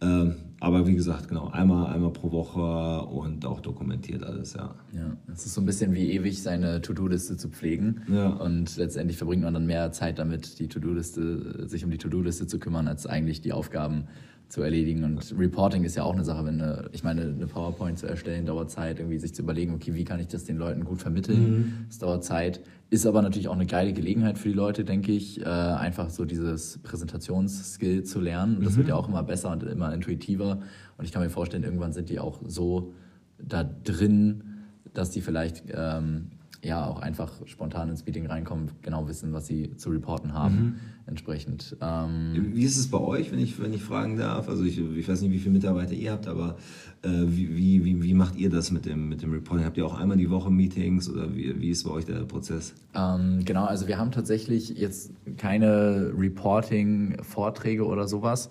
[0.00, 4.74] Ähm, aber wie gesagt, genau, einmal, einmal pro Woche und auch dokumentiert alles, ja.
[4.92, 8.02] Ja, es ist so ein bisschen wie ewig, seine To-Do-Liste zu pflegen.
[8.08, 8.28] Ja.
[8.28, 12.58] Und letztendlich verbringt man dann mehr Zeit damit, die To-Do-Liste, sich um die To-Do-Liste zu
[12.58, 14.04] kümmern, als eigentlich die Aufgaben
[14.48, 15.04] zu erledigen.
[15.04, 18.46] Und Reporting ist ja auch eine Sache, wenn eine, ich meine, eine PowerPoint zu erstellen,
[18.46, 21.86] dauert Zeit, irgendwie sich zu überlegen, okay, wie kann ich das den Leuten gut vermitteln?
[21.88, 22.00] Es mhm.
[22.00, 22.60] dauert Zeit.
[22.90, 26.24] Ist aber natürlich auch eine geile Gelegenheit für die Leute, denke ich, äh, einfach so
[26.24, 28.60] dieses Präsentationsskill zu lernen.
[28.62, 28.78] Das mhm.
[28.78, 30.60] wird ja auch immer besser und immer intuitiver.
[30.96, 32.92] Und ich kann mir vorstellen, irgendwann sind die auch so
[33.38, 34.44] da drin,
[34.92, 36.30] dass die vielleicht ähm,
[36.64, 40.54] ja auch einfach spontan ins Meeting reinkommen, genau wissen, was sie zu reporten haben.
[40.54, 40.74] Mhm.
[41.06, 41.76] Entsprechend.
[41.82, 44.48] Ähm wie ist es bei euch, wenn ich, wenn ich fragen darf?
[44.48, 46.56] Also ich, ich weiß nicht, wie viele Mitarbeiter ihr habt, aber
[47.02, 49.66] äh, wie, wie, wie macht ihr das mit dem, mit dem Reporting?
[49.66, 52.74] Habt ihr auch einmal die Woche Meetings oder wie, wie ist bei euch der Prozess?
[52.94, 58.48] Ähm, genau, also wir haben tatsächlich jetzt keine Reporting-Vorträge oder sowas.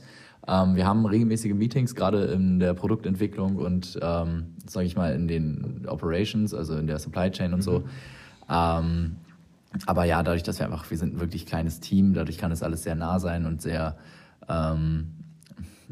[0.48, 5.28] Ähm, wir haben regelmäßige Meetings, gerade in der Produktentwicklung und, ähm, sage ich mal, in
[5.28, 7.64] den Operations, also in der Supply Chain und mhm.
[7.64, 7.84] so.
[8.50, 9.16] Ähm,
[9.86, 12.62] aber ja, dadurch, dass wir einfach, wir sind ein wirklich kleines Team, dadurch kann es
[12.62, 13.98] alles sehr nah sein und sehr,
[14.50, 15.14] ähm,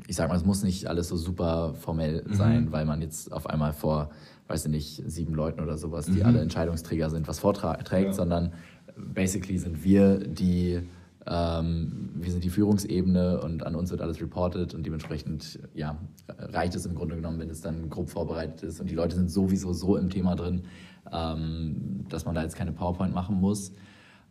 [0.07, 2.33] ich sag mal, es muss nicht alles so super formell mhm.
[2.33, 4.11] sein, weil man jetzt auf einmal vor,
[4.47, 6.25] weiß ich nicht, sieben Leuten oder sowas, die mhm.
[6.25, 8.13] alle Entscheidungsträger sind, was vorträgt, ja.
[8.13, 8.51] sondern
[8.97, 10.81] basically sind wir die
[11.23, 16.87] wir sind die Führungsebene und an uns wird alles reported und dementsprechend ja, reicht es
[16.87, 19.97] im Grunde genommen, wenn es dann grob vorbereitet ist und die Leute sind sowieso so
[19.97, 20.63] im Thema drin,
[21.11, 23.71] ähm, dass man da jetzt keine PowerPoint machen muss.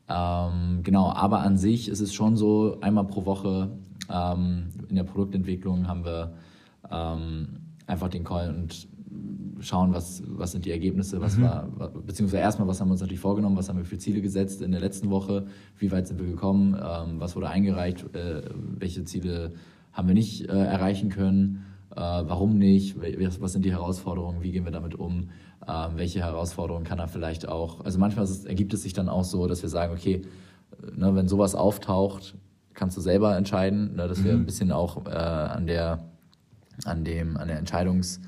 [0.08, 3.70] Ähm, genau, aber an sich ist es schon so, einmal pro Woche
[4.12, 6.34] ähm, in der Produktentwicklung haben wir
[6.90, 8.88] ähm, einfach den Call und
[9.60, 11.42] schauen, was, was sind die Ergebnisse, was mhm.
[11.42, 11.68] war,
[12.06, 14.72] beziehungsweise erstmal, was haben wir uns natürlich vorgenommen, was haben wir für Ziele gesetzt in
[14.72, 15.46] der letzten Woche,
[15.78, 18.42] wie weit sind wir gekommen, ähm, was wurde eingereicht, äh,
[18.78, 19.52] welche Ziele
[19.92, 22.96] haben wir nicht äh, erreichen können, äh, warum nicht,
[23.40, 25.30] was sind die Herausforderungen, wie gehen wir damit um,
[25.68, 29.24] ähm, welche Herausforderungen kann er vielleicht auch, also manchmal es, ergibt es sich dann auch
[29.24, 30.22] so, dass wir sagen, okay,
[30.96, 32.36] ne, wenn sowas auftaucht,
[32.72, 34.24] kannst du selber entscheiden, ne, dass mhm.
[34.24, 36.04] wir ein bisschen auch äh, an der
[36.86, 38.22] an dem an der Entscheidungs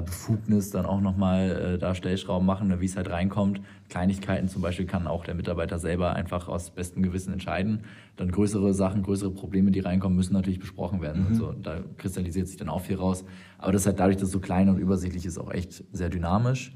[0.00, 3.60] Befugnis dann auch nochmal äh, da Stellschrauben machen, ne, wie es halt reinkommt.
[3.90, 7.80] Kleinigkeiten zum Beispiel kann auch der Mitarbeiter selber einfach aus bestem Gewissen entscheiden.
[8.16, 11.24] Dann größere Sachen, größere Probleme, die reinkommen, müssen natürlich besprochen werden.
[11.24, 11.28] Mhm.
[11.28, 13.24] Also da kristallisiert sich dann auch viel raus.
[13.58, 16.08] Aber das ist halt dadurch, dass es so klein und übersichtlich ist, auch echt sehr
[16.08, 16.72] dynamisch.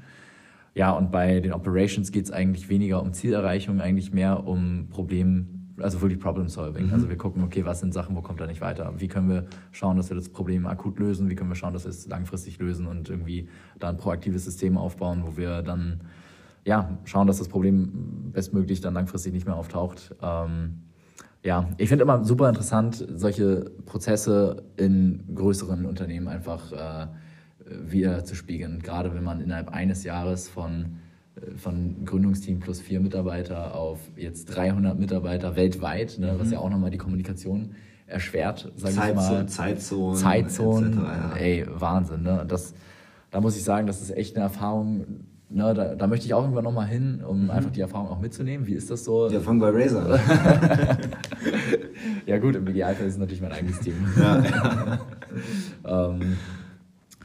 [0.75, 5.58] Ja, und bei den Operations geht es eigentlich weniger um Zielerreichung, eigentlich mehr um Problem
[5.81, 6.87] also wirklich Problem Solving.
[6.87, 6.93] Mhm.
[6.93, 8.93] Also wir gucken, okay, was sind Sachen, wo kommt er nicht weiter?
[8.97, 11.29] Wie können wir schauen, dass wir das Problem akut lösen?
[11.29, 14.77] Wie können wir schauen, dass wir es langfristig lösen und irgendwie da ein proaktives System
[14.77, 16.01] aufbauen, wo wir dann
[16.65, 20.15] ja, schauen, dass das Problem bestmöglich dann langfristig nicht mehr auftaucht.
[20.21, 20.83] Ähm,
[21.43, 27.07] ja, ich finde immer super interessant, solche Prozesse in größeren Unternehmen einfach äh,
[27.65, 28.81] wieder zu spiegeln.
[28.81, 30.97] Gerade wenn man innerhalb eines Jahres von
[31.57, 36.39] von Gründungsteam plus vier Mitarbeiter auf jetzt 300 Mitarbeiter weltweit, ne, mhm.
[36.39, 37.75] was ja auch nochmal die Kommunikation
[38.07, 39.47] erschwert, sage ich mal.
[39.47, 40.15] Zeitzonen.
[40.15, 40.93] Zeitzonen.
[41.03, 41.35] Ja.
[41.37, 42.23] Ey, Wahnsinn.
[42.23, 42.43] Ne?
[42.47, 42.73] Das,
[43.31, 45.05] da muss ich sagen, das ist echt eine Erfahrung.
[45.51, 47.51] Ne, da, da möchte ich auch irgendwann nochmal hin, um mhm.
[47.51, 48.67] einfach die Erfahrung auch mitzunehmen.
[48.67, 49.29] Wie ist das so?
[49.29, 50.19] Ja, fang bei Razer.
[52.27, 53.95] ja gut, im Idealfall ist es natürlich mein eigenes Team.
[54.19, 54.99] Ja,
[56.09, 56.37] ähm,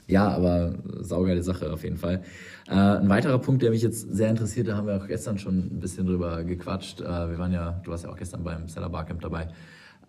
[0.07, 2.23] ja aber saugeile Sache auf jeden Fall.
[2.69, 5.59] Äh, ein weiterer Punkt, der mich jetzt sehr interessiert, da haben wir auch gestern schon
[5.59, 7.01] ein bisschen drüber gequatscht.
[7.01, 9.49] Äh, wir waren ja, du warst ja auch gestern beim Seller Barcamp dabei.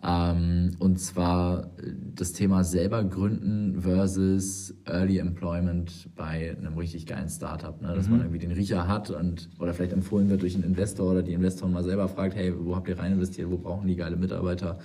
[0.03, 1.71] Ähm, und zwar
[2.15, 7.81] das Thema selber gründen versus Early Employment bei einem richtig geilen Startup.
[7.81, 7.93] Ne?
[7.95, 8.11] Dass mhm.
[8.11, 11.33] man irgendwie den Riecher hat und oder vielleicht empfohlen wird durch einen Investor oder die
[11.33, 14.79] Investoren mal selber fragt, hey, wo habt ihr rein investiert, wo brauchen die geile Mitarbeiter?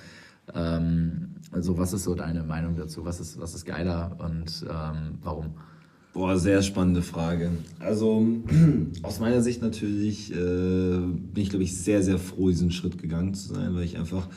[0.55, 3.05] Ähm, also was ist so deine Meinung dazu?
[3.05, 5.55] Was ist, was ist geiler und ähm, warum?
[6.13, 7.51] Boah, sehr spannende Frage.
[7.79, 8.27] Also
[9.03, 13.35] aus meiner Sicht natürlich äh, bin ich, glaube ich, sehr, sehr froh, diesen Schritt gegangen
[13.35, 14.29] zu sein, weil ich einfach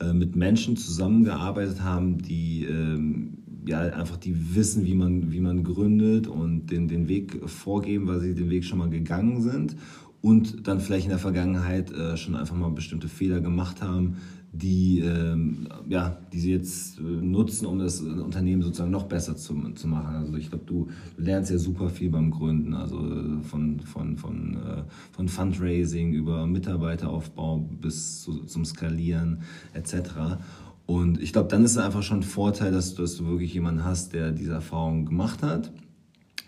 [0.00, 5.64] äh, mit Menschen zusammengearbeitet habe, die ähm, ja einfach die wissen, wie man, wie man
[5.64, 9.76] gründet und den, den Weg vorgeben, weil sie den Weg schon mal gegangen sind
[10.20, 14.16] und dann vielleicht in der Vergangenheit äh, schon einfach mal bestimmte Fehler gemacht haben,
[14.54, 19.54] die, ähm, ja, die sie jetzt äh, nutzen, um das Unternehmen sozusagen noch besser zu,
[19.74, 20.14] zu machen.
[20.14, 24.16] Also ich glaube, du, du, lernst ja super viel beim Gründen, also äh, von, von,
[24.16, 29.40] von, äh, von Fundraising über Mitarbeiteraufbau bis zu, zum Skalieren
[29.72, 30.38] etc.
[30.86, 33.84] Und ich glaube, dann ist es einfach schon ein Vorteil, dass, dass du wirklich jemanden
[33.84, 35.72] hast, der diese Erfahrung gemacht hat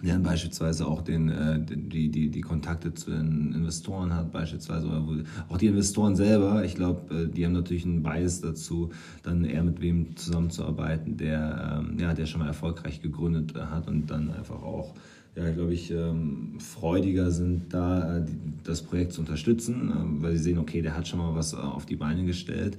[0.02, 4.86] der dann beispielsweise auch den, äh, die, die, die Kontakte zu den Investoren hat, beispielsweise,
[4.86, 8.90] oder auch die Investoren selber, ich glaube, äh, die haben natürlich einen Bias dazu,
[9.22, 14.10] dann eher mit wem zusammenzuarbeiten, der, ähm, ja, der schon mal erfolgreich gegründet hat und
[14.10, 14.94] dann einfach auch
[15.36, 18.24] ja, glaube ich, ähm, freudiger sind, da äh,
[18.64, 21.56] das Projekt zu unterstützen, ähm, weil sie sehen, okay, der hat schon mal was äh,
[21.56, 22.78] auf die Beine gestellt.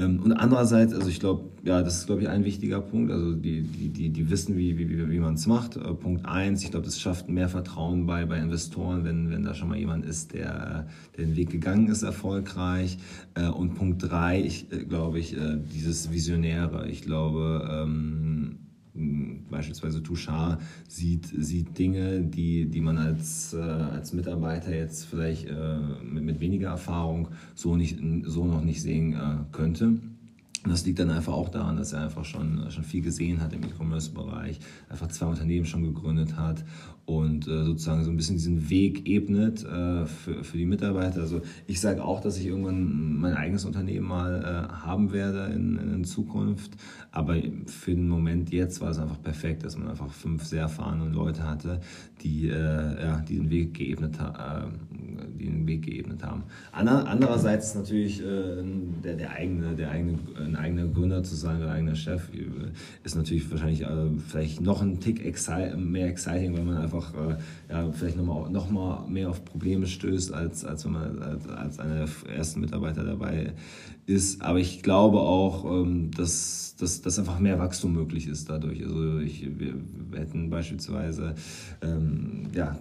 [0.00, 3.10] Ähm, und andererseits, also ich glaube, ja, das ist, glaube ich, ein wichtiger Punkt.
[3.12, 5.76] Also die, die, die, die wissen, wie, wie, wie man es macht.
[5.76, 9.54] Äh, Punkt eins, ich glaube, das schafft mehr Vertrauen bei, bei Investoren, wenn, wenn da
[9.54, 10.86] schon mal jemand ist, der,
[11.16, 12.98] der den Weg gegangen ist, erfolgreich.
[13.34, 15.36] Äh, und Punkt drei, ich äh, glaube ich,
[15.74, 16.88] dieses Visionäre.
[16.88, 18.59] Ich glaube, ähm,
[18.94, 25.78] beispielsweise Touchard sieht, sieht Dinge, die, die man als, äh, als Mitarbeiter jetzt vielleicht äh,
[26.02, 29.98] mit, mit weniger Erfahrung so, nicht, so noch nicht sehen äh, könnte.
[30.62, 33.54] Und das liegt dann einfach auch daran, dass er einfach schon, schon viel gesehen hat
[33.54, 36.64] im E-Commerce-Bereich, einfach zwei Unternehmen schon gegründet hat
[37.06, 41.22] und äh, sozusagen so ein bisschen diesen Weg ebnet äh, für, für die Mitarbeiter.
[41.22, 45.78] Also ich sage auch, dass ich irgendwann mein eigenes Unternehmen mal äh, haben werde in,
[45.78, 46.72] in Zukunft,
[47.10, 51.08] aber für den Moment jetzt war es einfach perfekt, dass man einfach fünf sehr erfahrene
[51.08, 51.80] Leute hatte,
[52.20, 54.74] die, äh, ja, die den Weg geebnet haben
[55.18, 56.44] äh, den Weg geebnet haben.
[56.72, 58.62] Andererseits natürlich äh,
[59.04, 60.18] der, der eigene, der eigene,
[60.50, 62.28] ein eigener Gründer zu sein, der eigene Chef,
[63.04, 67.36] ist natürlich wahrscheinlich äh, vielleicht noch ein Tick exci mehr exciting, weil man einfach äh,
[67.72, 71.78] ja, vielleicht nochmal noch mal mehr auf Probleme stößt, als, als wenn man als, als
[71.78, 73.52] einer der ersten Mitarbeiter dabei
[74.06, 74.42] ist.
[74.42, 78.82] Aber ich glaube auch, ähm, dass, dass, dass einfach mehr Wachstum möglich ist dadurch.
[78.84, 79.74] Also ich, wir,
[80.10, 81.34] wir hätten beispielsweise
[81.82, 82.78] ähm, ja,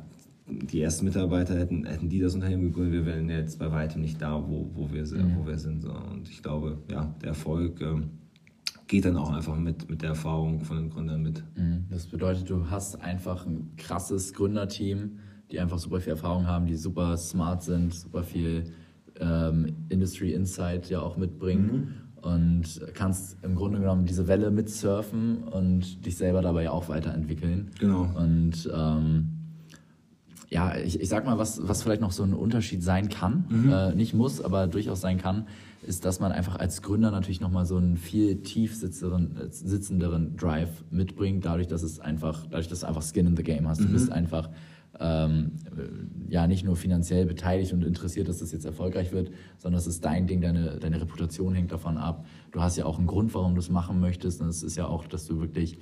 [0.50, 4.22] die ersten Mitarbeiter hätten, hätten die das Unternehmen gegründet, wir wären jetzt bei weitem nicht
[4.22, 5.36] da, wo, wo, wir, mhm.
[5.38, 5.86] wo wir sind.
[5.86, 8.10] Und ich glaube, ja, der Erfolg ähm,
[8.88, 11.44] geht dann auch einfach mit, mit der Erfahrung von den Gründern mit.
[11.56, 11.86] Mhm.
[11.90, 15.20] Das bedeutet, du hast einfach ein krasses Gründerteam,
[15.52, 18.66] die einfach super viel Erfahrung haben, die super smart sind, super viel
[19.20, 21.72] ähm, Industry Insight ja auch mitbringen.
[21.72, 26.90] Mhm und kannst im Grunde genommen diese Welle mitsurfen und dich selber dabei ja auch
[26.90, 27.72] weiterentwickeln.
[27.80, 28.10] Genau.
[28.14, 29.39] Und ähm,
[30.50, 33.72] ja, ich, ich sag mal, was, was vielleicht noch so ein Unterschied sein kann, mhm.
[33.72, 35.48] äh, nicht muss, aber durchaus sein kann,
[35.86, 41.46] ist, dass man einfach als Gründer natürlich nochmal so einen viel tief sitzenderen Drive mitbringt,
[41.46, 43.82] dadurch, dass es einfach, dadurch, dass du einfach Skin in the Game hast.
[43.82, 43.86] Mhm.
[43.88, 44.50] Du bist einfach
[45.00, 45.52] ähm,
[46.28, 50.04] ja nicht nur finanziell beteiligt und interessiert, dass das jetzt erfolgreich wird, sondern es ist
[50.04, 52.26] dein Ding, deine, deine Reputation hängt davon ab.
[52.52, 54.42] Du hast ja auch einen Grund, warum du es machen möchtest.
[54.42, 55.78] Und es ist ja auch, dass du wirklich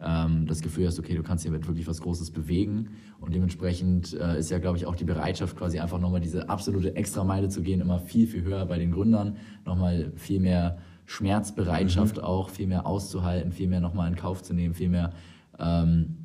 [0.00, 2.90] ähm, das Gefühl hast, okay, du kannst hier wirklich was Großes bewegen.
[3.20, 6.96] Und dementsprechend äh, ist ja, glaube ich, auch die Bereitschaft, quasi einfach nochmal diese absolute
[6.96, 9.36] Extrameile zu gehen, immer viel, viel höher bei den Gründern.
[9.64, 12.22] Nochmal viel mehr Schmerzbereitschaft mhm.
[12.24, 15.12] auch, viel mehr auszuhalten, viel mehr nochmal in Kauf zu nehmen, viel mehr.
[15.58, 16.16] Ähm,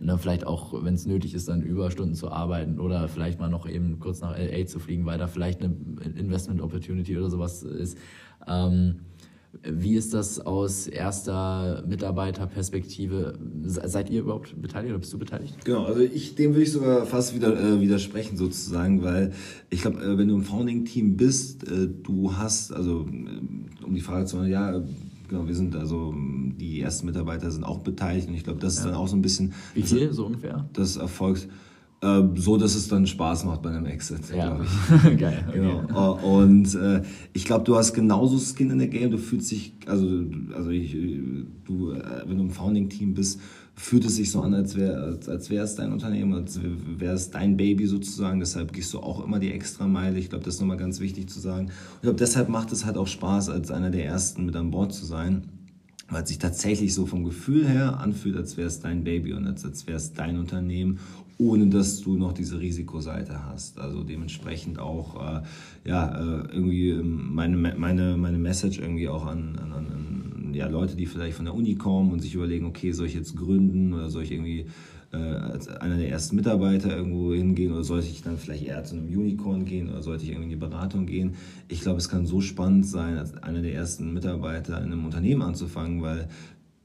[0.00, 3.68] Ne, vielleicht auch, wenn es nötig ist, dann Überstunden zu arbeiten oder vielleicht mal noch
[3.68, 5.74] eben kurz nach LA zu fliegen, weil da vielleicht eine
[6.16, 7.98] Investment Opportunity oder sowas ist.
[8.46, 9.00] Ähm,
[9.62, 13.38] wie ist das aus erster Mitarbeiterperspektive?
[13.64, 15.64] Seid ihr überhaupt beteiligt oder bist du beteiligt?
[15.64, 19.32] Genau, also ich, dem würde ich sogar fast wieder äh, widersprechen sozusagen, weil
[19.68, 24.00] ich glaube, äh, wenn du im Founding-Team bist, äh, du hast, also äh, um die
[24.00, 24.82] Frage zu machen, ja,
[25.28, 26.14] genau, wir sind also,
[26.58, 28.86] die ersten Mitarbeiter sind auch beteiligt und ich glaube, das ist ja.
[28.86, 29.52] dann auch so ein bisschen...
[29.74, 30.68] Wie viel so ungefähr?
[30.72, 31.46] Das Erfolgs...
[32.02, 34.48] Äh, so dass es dann Spaß macht bei einem Exit, ja.
[34.48, 35.18] glaube ich.
[35.18, 35.44] Geil.
[35.48, 35.58] Okay.
[35.58, 36.18] Genau.
[36.18, 39.12] Äh, und äh, ich glaube, du hast genauso Skin in the Game.
[39.12, 40.08] Du fühlst dich, also,
[40.52, 40.96] also ich,
[41.64, 43.40] du, äh, wenn du im Founding-Team bist,
[43.76, 46.58] fühlt es sich so an, als wäre als, als es dein Unternehmen, als
[46.98, 48.40] wäre es dein Baby sozusagen.
[48.40, 50.18] Deshalb gehst du auch immer die extra Meile.
[50.18, 51.70] Ich glaube, das ist nochmal ganz wichtig zu sagen.
[51.96, 54.92] ich glaube, deshalb macht es halt auch Spaß, als einer der Ersten mit an Bord
[54.92, 55.44] zu sein
[56.12, 59.46] weil es sich tatsächlich so vom Gefühl her anfühlt, als wäre es dein Baby und
[59.46, 60.98] als, als wäre es dein Unternehmen
[61.42, 63.78] ohne dass du noch diese Risikoseite hast.
[63.78, 65.42] Also dementsprechend auch äh,
[65.84, 70.96] ja, äh, irgendwie ähm, meine, meine, meine Message irgendwie auch an, an, an ja, Leute,
[70.96, 74.10] die vielleicht von der Uni kommen und sich überlegen, okay, soll ich jetzt gründen oder
[74.10, 74.66] soll ich irgendwie
[75.12, 78.96] äh, als einer der ersten Mitarbeiter irgendwo hingehen oder sollte ich dann vielleicht eher zu
[78.96, 81.34] einem Unicorn gehen oder sollte ich irgendwie in die Beratung gehen.
[81.68, 85.42] Ich glaube, es kann so spannend sein, als einer der ersten Mitarbeiter in einem Unternehmen
[85.42, 86.28] anzufangen, weil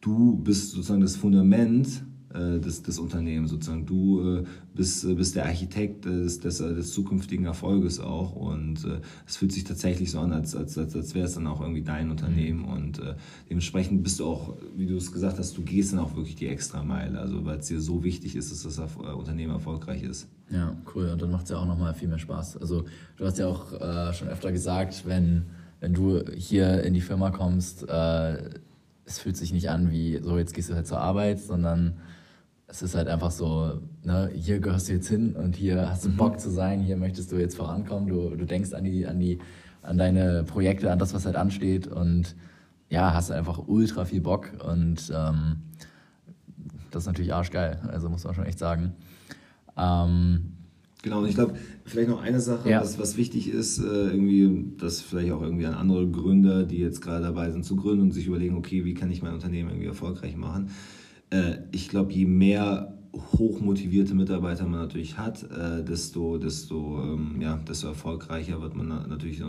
[0.01, 3.85] du bist sozusagen das Fundament des, des Unternehmens sozusagen.
[3.85, 4.43] Du äh,
[4.75, 9.51] bist, äh, bist der Architekt des, des, des zukünftigen Erfolges auch und äh, es fühlt
[9.51, 12.61] sich tatsächlich so an, als, als, als, als wäre es dann auch irgendwie dein Unternehmen
[12.61, 12.67] mhm.
[12.67, 13.15] und äh,
[13.49, 16.47] dementsprechend bist du auch, wie du es gesagt hast, du gehst dann auch wirklich die
[16.47, 20.27] extra Meile, also weil es dir so wichtig ist, dass das äh, Unternehmen erfolgreich ist.
[20.49, 22.57] Ja, cool und dann macht es ja auch nochmal viel mehr Spaß.
[22.57, 22.85] Also
[23.17, 25.43] du hast ja auch äh, schon öfter gesagt, wenn,
[25.79, 27.85] wenn du hier in die Firma kommst,
[29.07, 31.93] es fühlt sich nicht an wie, so jetzt gehst du halt zur Arbeit, sondern
[32.67, 36.09] es ist halt einfach so, ne, hier gehörst du jetzt hin und hier hast du
[36.09, 36.17] mhm.
[36.17, 39.39] Bock zu sein, hier möchtest du jetzt vorankommen, du, du denkst an die, an die,
[39.81, 42.35] an deine Projekte, an das, was halt ansteht und
[42.89, 45.57] ja, hast einfach ultra viel Bock und ähm,
[46.91, 48.93] das ist natürlich arschgeil, also muss man schon echt sagen.
[49.77, 50.53] Ähm,
[51.03, 51.53] Genau, und ich glaube,
[51.85, 52.81] vielleicht noch eine Sache, ja.
[52.81, 57.01] was, was wichtig ist, äh, irgendwie, dass vielleicht auch irgendwie an andere Gründer, die jetzt
[57.01, 59.87] gerade dabei sind zu gründen und sich überlegen, okay, wie kann ich mein Unternehmen irgendwie
[59.87, 60.71] erfolgreich machen,
[61.29, 67.57] äh, ich glaube, je mehr hochmotivierte Mitarbeiter man natürlich hat, äh, desto, desto, ähm, ja,
[67.67, 69.45] desto erfolgreicher wird man natürlich äh,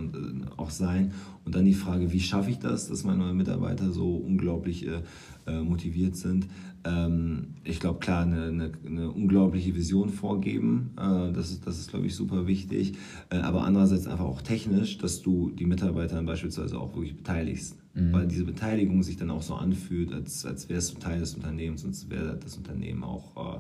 [0.57, 1.13] auch sein.
[1.45, 5.03] Und dann die Frage, wie schaffe ich das, dass meine Mitarbeiter so unglaublich äh,
[5.47, 6.47] äh motiviert sind?
[6.85, 11.91] Ähm, ich glaube, klar, eine, eine, eine, unglaubliche Vision vorgeben, äh, das ist, das ist
[11.91, 12.95] glaube ich, super wichtig.
[13.31, 17.77] Äh, aber andererseits einfach auch technisch, dass du die Mitarbeiter beispielsweise auch wirklich beteiligst.
[17.99, 18.13] Mhm.
[18.13, 21.85] Weil diese Beteiligung sich dann auch so anfühlt, als, als wärst du Teil des Unternehmens
[21.85, 23.57] und wäre das Unternehmen auch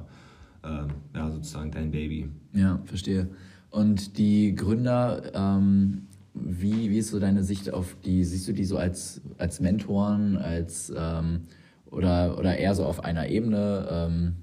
[0.64, 2.28] äh, äh, ja, sozusagen dein Baby.
[2.52, 3.28] Ja, verstehe.
[3.70, 8.64] Und die Gründer, ähm, wie, wie ist so deine Sicht auf die, siehst du die
[8.64, 11.40] so als, als Mentoren, als ähm,
[11.90, 13.88] oder, oder eher so auf einer Ebene?
[13.90, 14.34] Ähm,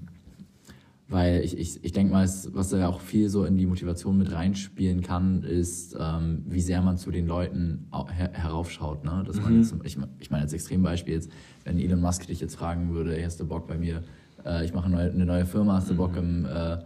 [1.08, 4.32] weil ich, ich, ich denke mal, was da auch viel so in die Motivation mit
[4.32, 9.04] reinspielen kann, ist, ähm, wie sehr man zu den Leuten her heraufschaut.
[9.04, 9.22] Ne?
[9.24, 9.58] Dass man mhm.
[9.60, 11.30] jetzt, ich, ich meine, als Extrembeispiel jetzt,
[11.64, 14.02] wenn Elon Musk dich jetzt fragen würde, hey, hast du Bock bei mir,
[14.44, 16.18] äh, ich mache eine neue Firma, hast du Bock mhm.
[16.18, 16.78] im äh,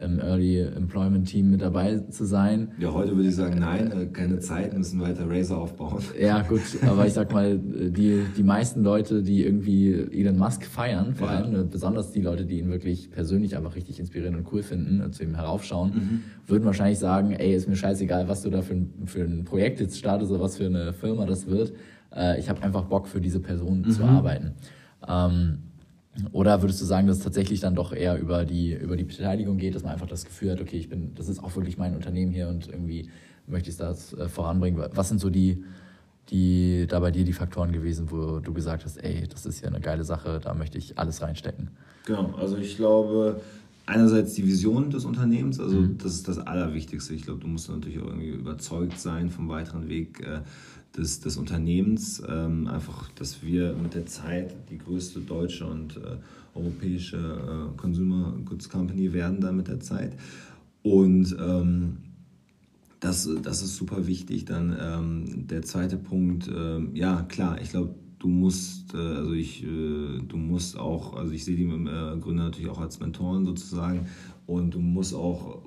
[0.00, 2.72] im Early Employment Team mit dabei zu sein.
[2.78, 6.02] Ja, heute würde ich sagen, nein, äh, keine Zeit, müssen weiter Razer aufbauen.
[6.20, 11.14] Ja, gut, aber ich sag mal, die, die meisten Leute, die irgendwie Elon Musk feiern,
[11.14, 11.36] vor ja.
[11.36, 15.00] allem, ne, besonders die Leute, die ihn wirklich persönlich einfach richtig inspirierend und cool finden,
[15.00, 16.20] äh, zu ihm heraufschauen, mhm.
[16.46, 19.80] würden wahrscheinlich sagen, ey, ist mir scheißegal, was du da für ein, für ein Projekt
[19.80, 21.72] jetzt startest oder was für eine Firma das wird.
[22.14, 23.90] Äh, ich habe einfach Bock, für diese Person mhm.
[23.90, 24.52] zu arbeiten.
[25.06, 25.58] Ähm,
[26.32, 29.56] oder würdest du sagen, dass es tatsächlich dann doch eher über die, über die Beteiligung
[29.56, 31.94] geht, dass man einfach das Gefühl hat, okay, ich bin, das ist auch wirklich mein
[31.94, 33.10] Unternehmen hier und irgendwie
[33.46, 34.82] möchte ich das äh, voranbringen?
[34.94, 35.64] Was sind so die,
[36.30, 39.68] die da bei dir die Faktoren gewesen, wo du gesagt hast, ey, das ist ja
[39.68, 41.70] eine geile Sache, da möchte ich alles reinstecken?
[42.06, 43.40] Genau, also ich glaube,
[43.86, 45.98] einerseits die Vision des Unternehmens, also mhm.
[45.98, 47.14] das ist das Allerwichtigste.
[47.14, 50.24] Ich glaube, du musst natürlich auch irgendwie überzeugt sein vom weiteren Weg.
[50.96, 52.22] Des, des Unternehmens.
[52.28, 56.16] Ähm, einfach, dass wir mit der Zeit die größte deutsche und äh,
[56.54, 60.16] europäische äh, Consumer Goods Company werden dann mit der Zeit.
[60.82, 61.96] Und ähm,
[63.00, 64.44] das, das ist super wichtig.
[64.44, 69.62] Dann ähm, der zweite Punkt, äh, ja klar, ich glaube, du musst, äh, also ich,
[69.62, 74.06] äh, du musst auch, also ich sehe die äh, Gründer natürlich auch als Mentoren sozusagen
[74.46, 75.62] und du musst auch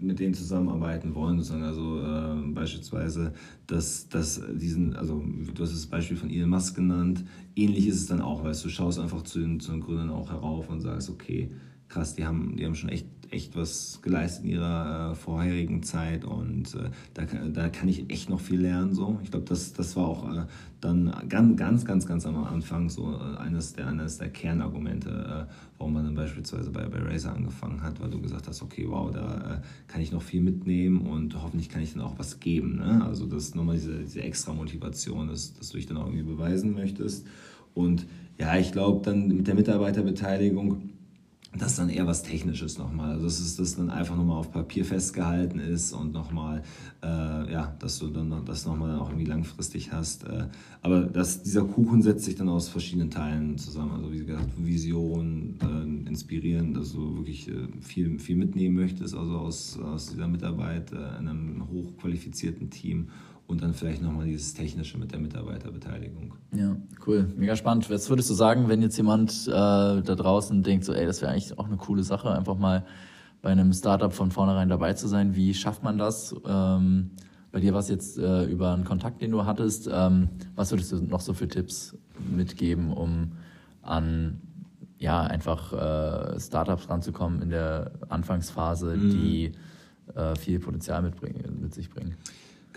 [0.00, 1.64] mit denen zusammenarbeiten wollen, sozusagen.
[1.64, 3.32] Also äh, beispielsweise,
[3.66, 5.22] dass, dass diesen, also
[5.54, 7.24] du hast das Beispiel von Elon Musk genannt,
[7.56, 10.30] ähnlich ist es dann auch, weißt du, schaust einfach zu den, zu den Gründern auch
[10.30, 11.50] herauf und sagst, okay,
[11.88, 16.24] krass, die haben, die haben schon echt echt was geleistet in ihrer äh, vorherigen Zeit
[16.24, 18.94] und äh, da, da kann ich echt noch viel lernen.
[18.94, 19.18] So.
[19.22, 20.46] Ich glaube, das, das war auch äh,
[20.80, 25.10] dann ganz, ganz, ganz, ganz am Anfang so äh, eines der, eines der Kernargumente,
[25.48, 28.86] äh, warum man dann beispielsweise bei, bei Razer angefangen hat, weil du gesagt hast, okay,
[28.88, 32.40] wow, da äh, kann ich noch viel mitnehmen und hoffentlich kann ich dann auch was
[32.40, 32.76] geben.
[32.76, 33.04] Ne?
[33.04, 36.24] Also das ist nochmal diese, diese extra Motivation, dass, dass du dich dann auch irgendwie
[36.24, 37.26] beweisen möchtest.
[37.74, 38.06] Und
[38.38, 40.90] ja, ich glaube dann mit der Mitarbeiterbeteiligung,
[41.58, 43.12] das dann eher was Technisches nochmal.
[43.12, 46.62] Also dass es das dann einfach nochmal auf Papier festgehalten ist und nochmal,
[47.02, 47.06] äh,
[47.52, 50.24] ja, dass du dann das nochmal auch irgendwie langfristig hast.
[50.24, 50.46] Äh,
[50.82, 53.92] aber das, dieser Kuchen setzt sich dann aus verschiedenen Teilen zusammen.
[53.92, 59.38] Also wie gesagt, Vision, äh, inspirieren, dass du wirklich äh, viel, viel mitnehmen möchtest, also
[59.38, 63.08] aus, aus dieser Mitarbeit äh, in einem hochqualifizierten Team
[63.48, 66.34] und dann vielleicht nochmal dieses Technische mit der Mitarbeiterbeteiligung.
[66.54, 67.32] Ja, cool.
[67.34, 67.88] Mega spannend.
[67.90, 71.32] Was würdest du sagen, wenn jetzt jemand äh, da draußen denkt, so, ey, das wäre
[71.32, 72.84] eigentlich auch eine coole Sache, einfach mal
[73.40, 75.34] bei einem Startup von vornherein dabei zu sein?
[75.34, 76.36] Wie schafft man das?
[76.46, 77.12] Ähm,
[77.50, 79.88] bei dir war es jetzt äh, über einen Kontakt, den du hattest.
[79.90, 81.96] Ähm, was würdest du noch so für Tipps
[82.30, 83.32] mitgeben, um
[83.80, 84.42] an
[84.98, 89.10] ja, einfach äh, Startups ranzukommen in der Anfangsphase, mhm.
[89.10, 89.52] die
[90.14, 92.14] äh, viel Potenzial mitbringen, mit sich bringen?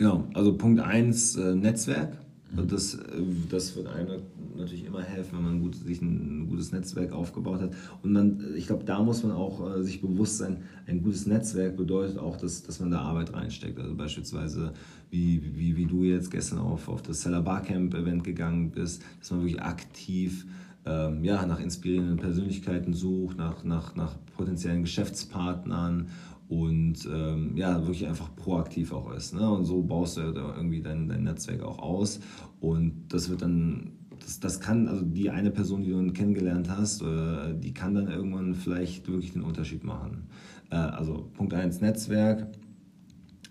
[0.01, 2.17] Genau, also Punkt 1, äh, Netzwerk.
[2.55, 3.21] Also das, äh,
[3.51, 4.23] das wird einem
[4.57, 7.75] natürlich immer helfen, wenn man gut, sich ein, ein gutes Netzwerk aufgebaut hat.
[8.01, 11.77] Und man, ich glaube, da muss man auch äh, sich bewusst sein, ein gutes Netzwerk
[11.77, 13.79] bedeutet auch, dass, dass man da Arbeit reinsteckt.
[13.79, 14.73] Also beispielsweise,
[15.11, 19.29] wie, wie, wie du jetzt gestern auf, auf das Seller Barcamp Event gegangen bist, dass
[19.29, 20.47] man wirklich aktiv
[20.83, 26.07] ähm, ja, nach inspirierenden Persönlichkeiten sucht, nach, nach, nach potenziellen Geschäftspartnern
[26.51, 29.33] und ähm, ja, wirklich einfach proaktiv auch ist.
[29.33, 29.49] Ne?
[29.49, 32.19] Und so baust du irgendwie dein, dein Netzwerk auch aus
[32.59, 36.69] und das wird dann, das, das kann, also die eine Person, die du dann kennengelernt
[36.69, 40.27] hast, äh, die kann dann irgendwann vielleicht wirklich den Unterschied machen.
[40.71, 42.49] Äh, also Punkt 1 Netzwerk,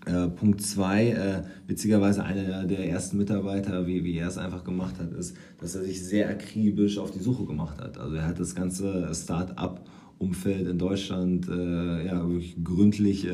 [0.05, 4.99] äh, Punkt 2, äh, witzigerweise einer der ersten Mitarbeiter, wie, wie er es einfach gemacht
[4.99, 7.97] hat, ist, dass er sich sehr akribisch auf die Suche gemacht hat.
[7.97, 9.11] Also er hat das ganze
[10.21, 13.27] Start-up-Umfeld in Deutschland äh, ja, wirklich gründlich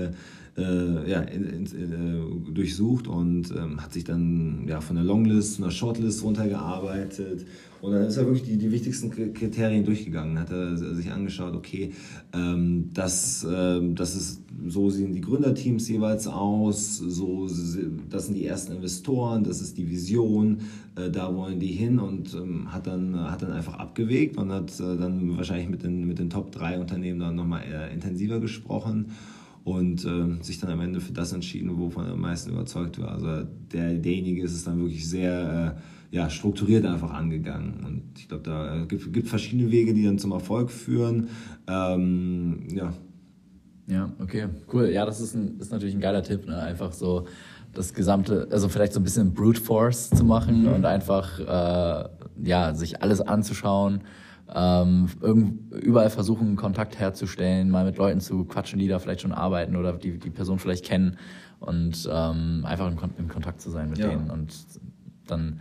[0.58, 5.06] äh, äh, ja, in, in, äh, durchsucht und ähm, hat sich dann ja, von der
[5.06, 7.46] Longlist zu einer Shortlist runtergearbeitet.
[7.80, 10.40] Und dann ist er wirklich die, die wichtigsten Kriterien durchgegangen.
[10.40, 11.92] Hat er sich angeschaut, okay,
[12.34, 17.48] ähm, das, ähm, das ist, so sehen die Gründerteams jeweils aus, so,
[18.10, 20.58] das sind die ersten Investoren, das ist die Vision,
[20.96, 24.72] äh, da wollen die hin und ähm, hat, dann, hat dann einfach abgewegt und hat
[24.80, 27.62] äh, dann wahrscheinlich mit den, mit den Top 3 Unternehmen dann nochmal
[27.94, 29.12] intensiver gesprochen
[29.68, 33.12] und äh, sich dann am Ende für das entschieden, wovon er am meisten überzeugt war.
[33.12, 37.84] Also der, derjenige ist es dann wirklich sehr äh, ja, strukturiert einfach angegangen.
[37.86, 41.28] Und ich glaube, da gibt, gibt verschiedene Wege, die dann zum Erfolg führen.
[41.68, 42.94] Ähm, ja.
[43.88, 44.90] Ja, okay, cool.
[44.90, 46.62] Ja, das ist, ein, ist natürlich ein geiler Tipp, ne?
[46.62, 47.26] einfach so
[47.74, 50.68] das gesamte, also vielleicht so ein bisschen Brute Force zu machen mhm.
[50.76, 52.10] und einfach äh,
[52.42, 54.02] ja, sich alles anzuschauen
[54.54, 55.10] ähm,
[55.72, 59.94] überall versuchen, Kontakt herzustellen, mal mit Leuten zu quatschen, die da vielleicht schon arbeiten oder
[59.94, 61.18] die die Person vielleicht kennen
[61.60, 64.10] und ähm, einfach in, in, Kontakt zu sein mit ja.
[64.10, 64.54] denen und
[65.28, 65.60] dann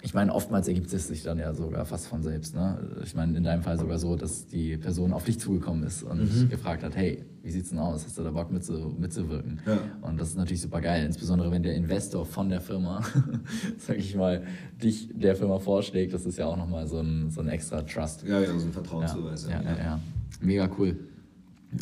[0.00, 2.54] ich meine, oftmals ergibt es sich dann ja sogar fast von selbst.
[2.54, 2.78] Ne?
[3.02, 6.20] Ich meine, in deinem Fall sogar so, dass die Person auf dich zugekommen ist und
[6.20, 6.48] mhm.
[6.48, 8.04] gefragt hat, hey, wie sieht's denn aus?
[8.04, 9.60] Hast du da Bock mitzu, mitzuwirken?
[9.66, 9.78] Ja.
[10.02, 13.02] Und das ist natürlich super geil, insbesondere wenn der Investor von der Firma,
[13.78, 14.44] sag ich mal,
[14.80, 16.14] dich der Firma vorschlägt.
[16.14, 18.22] Das ist ja auch nochmal so ein, so ein extra Trust.
[18.22, 19.48] Ja, ja, so ein Vertrauensbeweis.
[19.50, 20.00] Ja, ja, ja, ja.
[20.40, 20.96] Mega cool.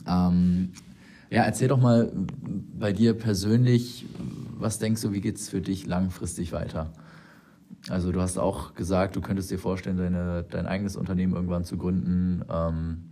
[0.09, 0.71] Ähm,
[1.29, 2.11] ja, erzähl doch mal
[2.79, 4.07] bei dir persönlich,
[4.59, 6.93] was denkst du, wie geht's für dich langfristig weiter?
[7.89, 11.77] Also du hast auch gesagt, du könntest dir vorstellen, deine, dein eigenes Unternehmen irgendwann zu
[11.77, 12.45] gründen.
[12.51, 13.05] Ähm,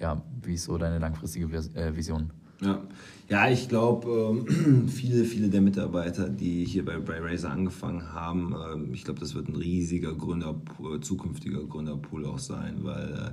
[0.00, 2.30] ja, wie ist so deine langfristige äh, Vision?
[2.60, 2.82] Ja,
[3.28, 8.54] ja ich glaube, ähm, viele, viele der Mitarbeiter, die hier bei, bei Razer angefangen haben,
[8.72, 10.60] ähm, ich glaube, das wird ein riesiger Gründer,
[11.00, 13.30] zukünftiger Gründerpool auch sein, weil äh,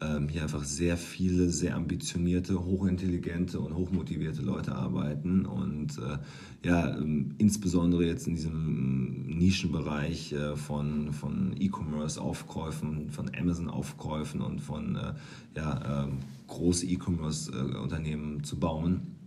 [0.00, 5.44] ähm, hier einfach sehr viele, sehr ambitionierte, hochintelligente und hochmotivierte Leute arbeiten.
[5.46, 6.18] Und äh,
[6.66, 14.96] ja, ähm, insbesondere jetzt in diesem Nischenbereich äh, von, von E-Commerce-Aufkäufen, von Amazon-Aufkäufen und von
[14.96, 15.14] äh,
[15.56, 16.08] ja, äh,
[16.46, 19.17] große E-Commerce-Unternehmen zu bauen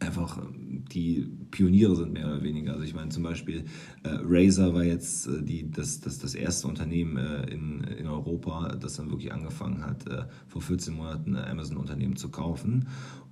[0.00, 2.72] einfach ähm, die Pioniere sind, mehr oder weniger.
[2.72, 3.64] Also ich meine zum Beispiel,
[4.02, 8.76] äh, Razer war jetzt äh, die, das, das, das erste Unternehmen äh, in, in Europa,
[8.80, 12.88] das dann wirklich angefangen hat, äh, vor 14 Monaten Amazon-Unternehmen zu kaufen.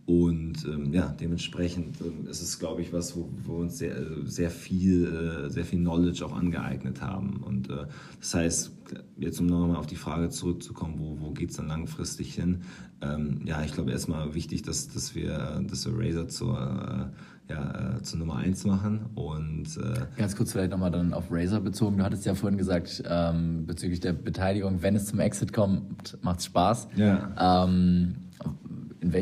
[0.07, 3.97] Und ähm, ja, dementsprechend ähm, ist es, glaube ich, was, wo, wo wir uns sehr,
[4.27, 5.07] sehr, viel,
[5.47, 7.43] äh, sehr viel Knowledge auch angeeignet haben.
[7.43, 7.87] Und äh,
[8.21, 8.73] das heißt,
[9.17, 12.63] jetzt um nochmal auf die Frage zurückzukommen, wo, wo geht es dann langfristig hin?
[13.01, 17.11] Ähm, ja, ich glaube erstmal wichtig, dass, dass, wir, dass wir Razer zur,
[17.49, 19.07] äh, ja, äh, zur Nummer 1 machen.
[19.15, 21.97] Und, äh, Ganz kurz vielleicht nochmal dann auf Razer bezogen.
[21.97, 26.41] Du hattest ja vorhin gesagt, ähm, bezüglich der Beteiligung, wenn es zum Exit kommt, macht
[26.41, 26.89] es Spaß.
[26.97, 27.65] Ja.
[27.65, 28.17] Ähm,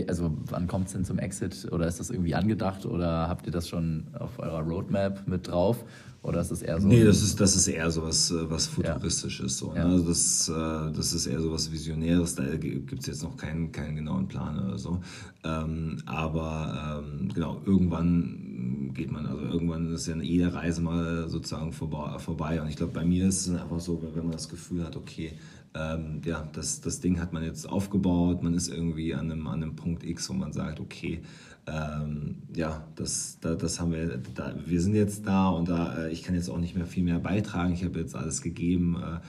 [0.09, 3.53] also wann kommt es denn zum Exit oder ist das irgendwie angedacht oder habt ihr
[3.53, 5.85] das schon auf eurer Roadmap mit drauf?
[6.22, 6.87] Oder ist das eher so?
[6.87, 9.61] Nee, das ist, das ist eher so was, äh, was Futuristisches.
[9.61, 9.66] Ja.
[9.66, 9.85] So, ne?
[9.85, 12.37] also das, äh, das ist eher so was Visionäres.
[12.37, 15.01] Da gibt es jetzt noch keinen, keinen genauen Plan oder so.
[15.43, 21.72] Ähm, aber ähm, genau, irgendwann geht man, also irgendwann ist ja jede Reise mal sozusagen
[21.72, 22.62] vorbei.
[22.62, 25.33] Und ich glaube, bei mir ist es einfach so, wenn man das Gefühl hat, okay,
[25.75, 29.62] ähm, ja, das, das Ding hat man jetzt aufgebaut, man ist irgendwie an einem, an
[29.62, 31.23] einem Punkt X, wo man sagt, okay,
[31.66, 36.12] ähm, ja, das, da, das haben wir, da, wir sind jetzt da und da, äh,
[36.12, 39.20] ich kann jetzt auch nicht mehr viel mehr beitragen, ich habe jetzt alles gegeben äh,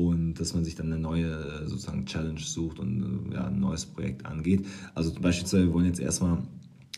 [0.00, 3.60] und dass man sich dann eine neue äh, sozusagen Challenge sucht und äh, ja, ein
[3.60, 4.66] neues Projekt angeht.
[4.94, 6.38] Also beispielsweise, wir wollen jetzt erstmal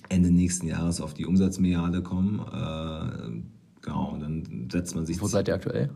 [0.09, 2.39] Ende nächsten Jahres auf die Umsatzmilliarde kommen.
[2.41, 3.41] Äh,
[3.81, 5.21] genau, und dann setzt man sich.
[5.21, 5.91] Wo seid ihr aktuell?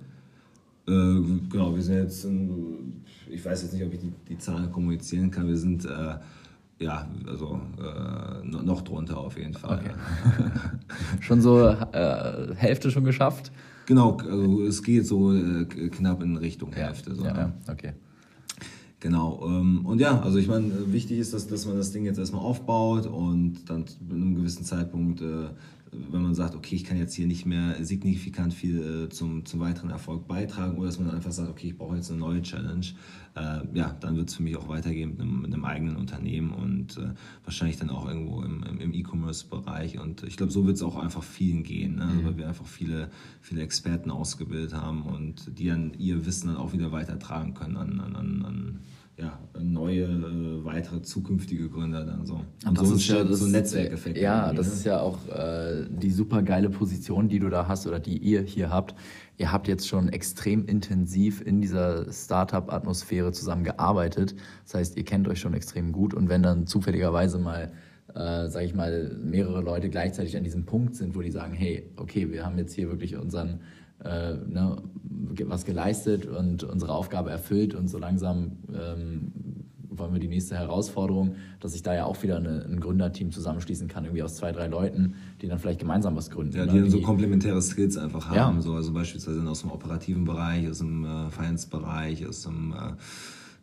[0.86, 4.70] Äh, genau, wir sind jetzt, in, ich weiß jetzt nicht, ob ich die, die Zahlen
[4.70, 6.14] kommunizieren kann, wir sind äh,
[6.78, 9.78] ja, also äh, noch drunter auf jeden Fall.
[9.78, 10.50] Okay.
[11.20, 13.50] schon so äh, Hälfte schon geschafft?
[13.86, 17.14] Genau, also es geht so äh, knapp in Richtung Hälfte.
[17.14, 17.52] So, ja, ne?
[17.66, 17.92] ja, okay.
[19.00, 19.42] Genau.
[19.46, 22.42] Ähm, und ja, also ich meine, wichtig ist, dass, dass man das Ding jetzt erstmal
[22.42, 25.48] aufbaut und dann in einem gewissen Zeitpunkt, äh,
[25.92, 29.60] wenn man sagt, okay, ich kann jetzt hier nicht mehr signifikant viel äh, zum, zum
[29.60, 32.86] weiteren Erfolg beitragen oder dass man einfach sagt, okay, ich brauche jetzt eine neue Challenge,
[33.34, 36.50] äh, ja, dann wird es für mich auch weitergehen mit einem, mit einem eigenen Unternehmen
[36.52, 37.10] und äh,
[37.44, 39.98] wahrscheinlich dann auch irgendwo im, im, E-Commerce-Bereich.
[39.98, 42.20] Und ich glaube, so wird es auch einfach vielen gehen, ne?
[42.22, 43.10] weil wir einfach viele,
[43.40, 48.00] viele Experten ausgebildet haben und die dann ihr Wissen dann auch wieder weitertragen können an,
[48.00, 48.80] an, an
[49.18, 52.42] ja, neue, äh, weitere zukünftige Gründer dann so.
[52.66, 54.18] Und das so ist ja das, so ein Netzwerkeffekt.
[54.18, 54.72] Ja, das ne?
[54.74, 58.42] ist ja auch äh, die super geile Position, die du da hast oder die ihr
[58.42, 58.94] hier habt.
[59.38, 64.34] Ihr habt jetzt schon extrem intensiv in dieser Startup-Atmosphäre zusammengearbeitet.
[64.64, 67.72] Das heißt, ihr kennt euch schon extrem gut und wenn dann zufälligerweise mal
[68.14, 71.90] äh, sage ich mal, mehrere Leute gleichzeitig an diesem Punkt sind, wo die sagen, hey,
[71.96, 73.60] okay, wir haben jetzt hier wirklich unseren,
[74.04, 74.76] äh, ne,
[75.44, 79.32] was geleistet und unsere Aufgabe erfüllt und so langsam ähm,
[79.98, 83.88] wollen wir die nächste Herausforderung, dass sich da ja auch wieder eine, ein Gründerteam zusammenschließen
[83.88, 86.56] kann, irgendwie aus zwei, drei Leuten, die dann vielleicht gemeinsam was gründen.
[86.56, 88.46] Ja, die dann so komplementäre Skills einfach Ja.
[88.46, 88.60] haben.
[88.60, 92.92] So, also beispielsweise aus dem operativen Bereich, aus dem äh, Finance-Bereich, aus dem äh,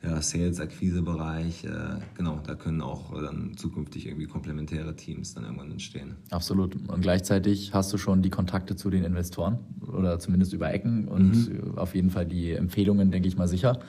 [0.04, 1.64] ja, Sales-Akquise-Bereich.
[1.64, 1.70] Äh,
[2.16, 6.18] genau, da können auch äh, dann zukünftig irgendwie komplementäre Teams dann irgendwann entstehen.
[6.30, 6.76] Absolut.
[6.90, 11.78] Und gleichzeitig hast du schon die Kontakte zu den Investoren oder zumindest über Ecken und
[11.78, 13.80] auf jeden Fall die Empfehlungen, denke ich mal sicher,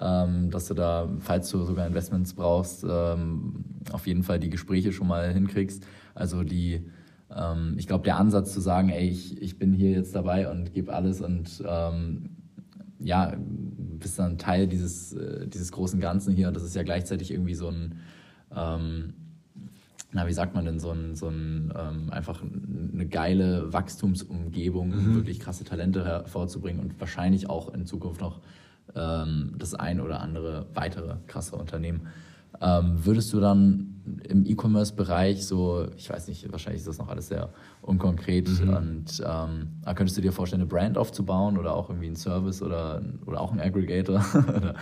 [0.00, 4.92] ähm, dass du da, falls du sogar Investments brauchst, ähm, auf jeden Fall die Gespräche
[4.92, 5.84] schon mal hinkriegst.
[6.14, 6.82] Also die,
[7.34, 10.72] ähm, ich glaube, der Ansatz zu sagen, ey, ich, ich bin hier jetzt dabei und
[10.72, 12.30] gebe alles und ähm,
[13.04, 16.48] ja, bist dann Teil dieses, äh, dieses großen Ganzen hier.
[16.48, 18.00] Und das ist ja gleichzeitig irgendwie so ein,
[18.54, 19.14] ähm,
[20.12, 25.14] na, wie sagt man denn, so ein, so ein ähm, einfach eine geile Wachstumsumgebung, um
[25.16, 28.40] wirklich krasse Talente hervorzubringen und wahrscheinlich auch in Zukunft noch
[28.94, 32.08] ähm, das ein oder andere weitere krasse Unternehmen.
[32.60, 33.94] Ähm, würdest du dann
[34.28, 37.50] im E-Commerce-Bereich so, ich weiß nicht, wahrscheinlich ist das noch alles sehr
[37.80, 42.16] unkonkret und ähm, aber könntest du dir vorstellen, eine Brand aufzubauen oder auch irgendwie einen
[42.16, 44.24] Service oder, oder auch einen Aggregator?
[44.48, 44.74] oder,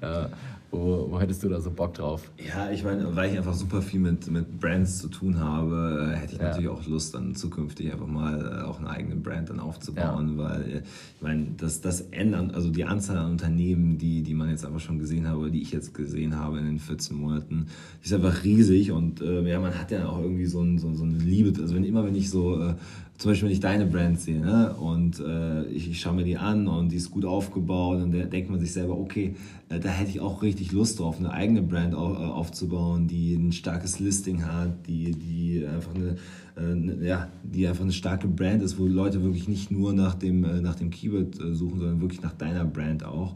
[0.00, 0.28] äh,
[0.70, 2.30] wo, wo hättest du da so Bock drauf?
[2.46, 6.16] Ja, ich meine, weil ich einfach super viel mit, mit Brands zu tun habe, äh,
[6.18, 6.48] hätte ich Ja.
[6.48, 10.60] natürlich auch Lust, dann zukünftig einfach mal äh, auch eine eigene Brand dann aufzubauen, weil
[10.62, 10.76] äh,
[11.16, 14.80] ich meine, das, das ändern, also die Anzahl an Unternehmen, die, die man jetzt einfach
[14.80, 17.66] schon gesehen habe, oder die ich jetzt gesehen habe in den 14 Monaten,
[18.02, 21.04] ist einfach riesig und äh, ja, man hat ja auch irgendwie so, ein, so, so
[21.04, 22.74] eine Liebe, also wenn immer, wenn ich so äh,
[23.18, 26.36] zum Beispiel, wenn ich deine Brand sehe ne, und äh, ich, ich schaue mir die
[26.36, 29.34] an und die ist gut aufgebaut und da denkt man sich selber, okay,
[29.68, 33.34] äh, da hätte ich auch richtig Lust drauf, eine eigene Brand au, äh, aufzubauen, die
[33.34, 36.16] ein starkes Listing hat, die, die einfach eine,
[36.56, 40.44] äh, ja, die einfach eine starke Brand ist, wo Leute wirklich nicht nur nach dem,
[40.44, 43.34] äh, nach dem Keyword äh, suchen, sondern wirklich nach deiner Brand auch.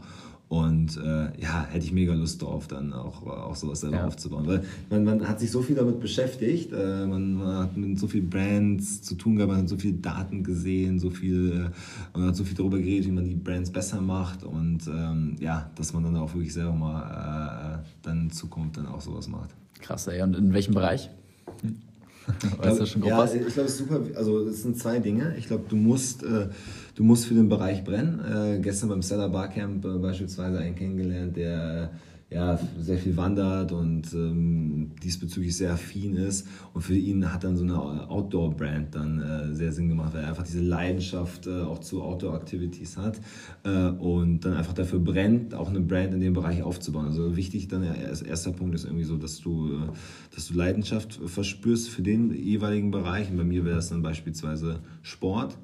[0.49, 4.05] Und äh, ja, hätte ich mega Lust drauf, dann auch, auch sowas selber Ja.
[4.05, 4.45] aufzubauen.
[4.45, 8.07] Weil man, man hat sich so viel damit beschäftigt, äh, man, man hat mit so
[8.07, 11.71] vielen Brands zu tun gehabt, man hat so viele Daten gesehen, so viel,
[12.13, 15.37] äh, man hat so viel darüber geredet, wie man die Brands besser macht und ähm,
[15.39, 19.27] ja, dass man dann auch wirklich selber mal äh, dann in Zukunft dann auch sowas
[19.27, 19.49] macht.
[19.79, 20.21] Krass, ey.
[20.21, 21.09] Und in welchem Bereich?
[22.57, 23.33] Weißt du schon grob ja, was?
[23.33, 23.99] ich glaube, es ist super.
[24.15, 25.35] Also es sind zwei Dinge.
[25.37, 26.47] Ich glaube, du musst, äh,
[26.95, 28.19] du musst für den Bereich brennen.
[28.19, 31.91] Äh, gestern beim Seller Barcamp äh, beispielsweise einen kennengelernt, der
[32.33, 36.47] ja sehr viel wandert und ähm, diesbezüglich sehr affin ist.
[36.73, 40.29] Und für ihn hat dann so eine Outdoor-Brand dann äh, sehr Sinn gemacht, weil er
[40.29, 43.19] einfach diese Leidenschaft äh, auch zu Outdoor-Activities hat
[43.63, 47.05] äh, und dann einfach dafür brennt, auch eine Brand in dem Bereich aufzubauen.
[47.05, 49.77] Also wichtig dann ja, als erster Punkt ist irgendwie so, dass du, äh,
[50.33, 53.29] dass du Leidenschaft verspürst für den jeweiligen Bereich.
[53.29, 55.57] Und bei mir wäre das dann beispielsweise Sport.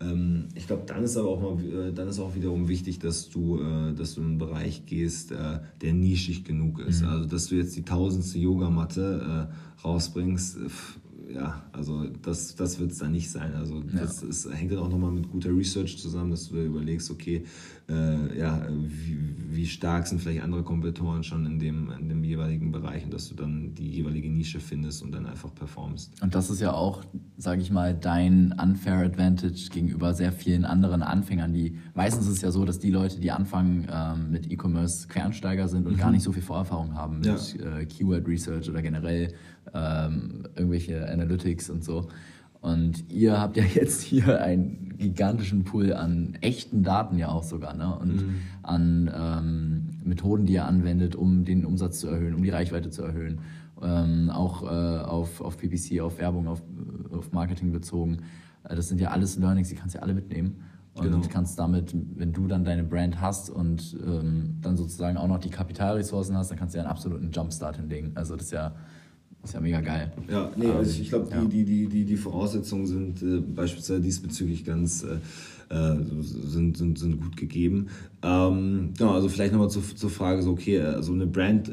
[0.00, 3.28] Ähm, Ich glaube, dann ist aber auch mal, äh, dann ist auch wiederum wichtig, dass
[3.28, 7.02] du, äh, dass du in einen Bereich gehst, äh, der nischig genug ist.
[7.04, 10.99] Also, dass du jetzt die tausendste Yogamatte äh, rausbringst, äh, pf,
[11.34, 13.54] ja, also das, das wird es dann nicht sein.
[13.54, 17.10] Also das ist, hängt dann auch nochmal mit guter Research zusammen, dass du dir überlegst,
[17.10, 17.44] okay,
[17.88, 19.18] äh, ja, wie,
[19.50, 23.28] wie stark sind vielleicht andere Kompetitoren schon in dem, in dem jeweiligen Bereich und dass
[23.28, 26.22] du dann die jeweilige Nische findest und dann einfach performst.
[26.22, 27.04] Und das ist ja auch,
[27.36, 32.42] sage ich mal, dein unfair advantage gegenüber sehr vielen anderen Anfängern, die meistens ist es
[32.42, 36.22] ja so, dass die Leute, die anfangen ähm, mit E-Commerce Quereinsteiger sind und gar nicht
[36.22, 37.78] so viel Vorerfahrung haben mit Ja.
[37.78, 39.32] äh, Keyword Research oder generell
[39.74, 42.08] ähm, irgendwelche Analytics und so.
[42.60, 47.74] Und ihr habt ja jetzt hier einen gigantischen Pool an echten Daten ja auch sogar,
[47.74, 47.96] ne?
[47.98, 48.24] Und
[48.62, 53.02] an ähm, Methoden, die ihr anwendet, um den Umsatz zu erhöhen, um die Reichweite zu
[53.02, 53.40] erhöhen.
[53.82, 56.62] Ähm, auch äh, auf, auf PPC, auf Werbung, auf,
[57.12, 58.18] auf Marketing bezogen.
[58.64, 60.64] Äh, das sind ja alles Learnings, die kannst du ja alle mitnehmen.
[60.94, 61.22] und genau.
[61.30, 65.48] kannst damit, wenn du dann deine Brand hast und ähm, dann sozusagen auch noch die
[65.48, 68.12] Kapitalressourcen hast, dann kannst du ja einen absoluten Jumpstart hinlegen.
[68.16, 68.74] Also das ist ja,
[69.42, 70.12] ist ja mega geil.
[70.30, 71.44] Ja, nee, also ich, ich glaube, ja.
[71.44, 75.18] die, die, die, die Voraussetzungen sind äh, beispielsweise diesbezüglich ganz äh,
[75.70, 77.88] äh, sind, sind, sind gut gegeben.
[78.22, 81.72] Ähm, genau, also vielleicht nochmal zur, zur Frage, so okay, also eine Brand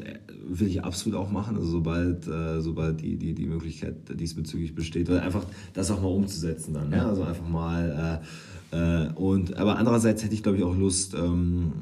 [0.49, 5.09] will ich absolut auch machen, also sobald, äh, sobald die, die, die Möglichkeit diesbezüglich besteht,
[5.09, 7.05] weil einfach das auch mal umzusetzen dann, ne?
[7.05, 8.21] also einfach mal
[8.71, 11.73] äh, äh, und aber andererseits hätte ich glaube ich auch Lust, ähm,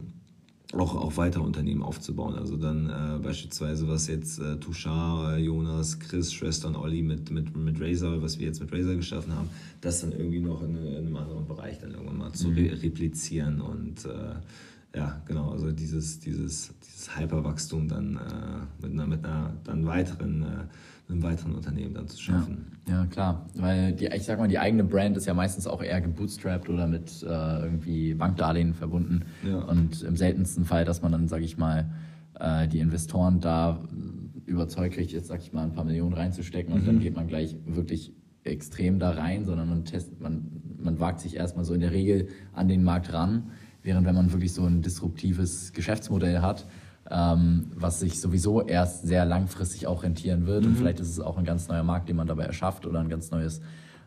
[0.74, 2.36] auch, auch weiter Unternehmen aufzubauen.
[2.36, 7.56] Also dann äh, beispielsweise, was jetzt äh, Tushar, Jonas, Chris, Schwester und Olli mit, mit,
[7.56, 9.50] mit Razer, was wir jetzt mit Razer geschaffen haben,
[9.82, 12.56] das dann irgendwie noch in, in einem anderen Bereich dann irgendwann mal zu mhm.
[12.56, 14.36] re replizieren und äh,
[14.98, 20.44] ja, genau, also dieses, dieses, dieses Hyperwachstum dann äh, mit einer, mit einer dann weiteren
[20.44, 20.46] äh,
[21.10, 22.78] einem weiteren Unternehmen dann zu schaffen.
[22.88, 25.82] Ja, ja, klar, weil die, ich sag mal, die eigene Brand ist ja meistens auch
[25.82, 29.26] eher gebootstrapped oder mit äh, irgendwie Bankdarlehen verbunden.
[29.48, 29.60] Ja.
[29.60, 31.92] Und im seltensten Fall, dass man dann, sag ich mal,
[32.40, 33.84] äh, die Investoren da
[34.46, 36.86] überzeugt kriegt, jetzt sag ich mal, ein paar Millionen reinzustecken und mhm.
[36.86, 41.36] dann geht man gleich wirklich extrem da rein, sondern man testet, man, man wagt sich
[41.36, 43.52] erstmal so in der Regel an den Markt ran,
[43.82, 46.68] während wenn man wirklich so ein disruptives Geschäftsmodell hat,
[47.12, 50.64] ähm, was sich sowieso erst sehr langfristig auch rentieren wird.
[50.64, 50.70] Mhm.
[50.70, 53.10] Und vielleicht ist es auch ein ganz neuer Markt, den man dabei erschafft oder ein
[53.10, 53.62] ganz neues,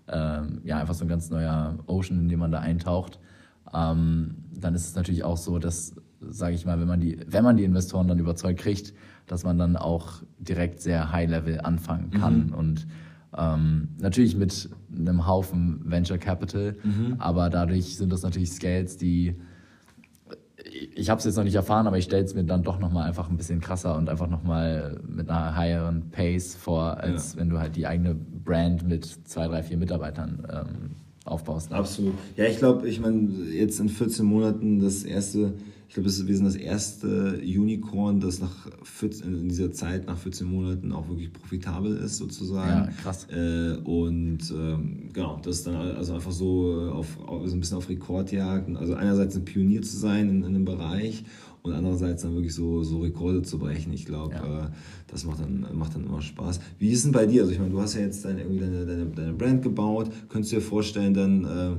[0.09, 3.21] ähm, ja, einfach so ein ganz neuer Ocean, in den man da eintaucht.
[3.73, 7.45] Ähm, dann ist es natürlich auch so, dass, sage ich mal, wenn man, die, wenn
[7.45, 8.95] man die Investoren dann überzeugt kriegt,
[9.27, 12.47] dass man dann auch direkt sehr high-level anfangen kann.
[12.47, 12.55] Mhm.
[12.55, 12.87] Und
[13.37, 17.17] ähm, natürlich mit einem Haufen Venture Capital, mhm.
[17.19, 19.37] aber dadurch sind das natürlich Scales, die
[20.95, 23.07] ich habe es jetzt noch nicht erfahren, aber ich stelle es mir dann doch nochmal
[23.07, 27.41] einfach ein bisschen krasser und einfach nochmal mit einer higheren Pace vor, als ja.
[27.41, 30.91] wenn du halt die eigene Brand mit zwei, drei, vier Mitarbeitern ähm,
[31.25, 31.71] aufbaust.
[31.71, 31.77] Ne?
[31.77, 32.15] Absolut.
[32.37, 35.55] Ja, ich glaube, ich meine, jetzt in 14 Monaten das erste
[35.89, 40.47] ich glaube, wir sind das erste Unicorn, das nach 14, in dieser Zeit, nach 14
[40.47, 42.91] Monaten auch wirklich profitabel ist, sozusagen.
[42.91, 43.27] Ja, krass.
[43.31, 47.89] Äh, und ähm, genau, das ist dann also einfach so, auf, so ein bisschen auf
[47.89, 48.77] Rekordjagd.
[48.77, 51.25] Also einerseits ein Pionier zu sein in, in einem Bereich
[51.63, 53.91] und andererseits dann wirklich so, so Rekorde zu brechen.
[53.95, 54.67] Ich glaube, ja.
[54.67, 54.71] äh,
[55.07, 56.61] das macht dann, macht dann immer Spaß.
[56.79, 57.41] Wie ist denn bei dir?
[57.41, 60.11] Also ich meine, du hast ja jetzt deine, irgendwie deine, deine, deine Brand gebaut.
[60.29, 61.45] Könntest du dir vorstellen, dann...
[61.45, 61.77] Äh,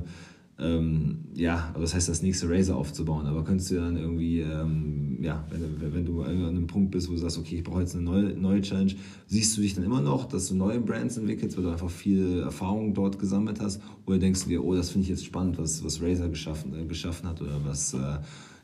[0.60, 3.26] ähm, ja, das heißt, das nächste Razer aufzubauen.
[3.26, 7.12] Aber könntest du dann irgendwie, ähm, ja, wenn, wenn, du an einem Punkt bist, wo
[7.12, 8.92] du sagst, okay, ich brauche jetzt eine neue, neue Challenge,
[9.26, 12.40] siehst du dich dann immer noch, dass du neue Brands entwickelst, weil du einfach viel
[12.40, 13.80] Erfahrung dort gesammelt hast?
[14.06, 16.84] Oder denkst du dir, oh, das finde ich jetzt spannend, was, was Razer geschaffen, äh,
[16.84, 18.18] geschaffen hat oder was äh,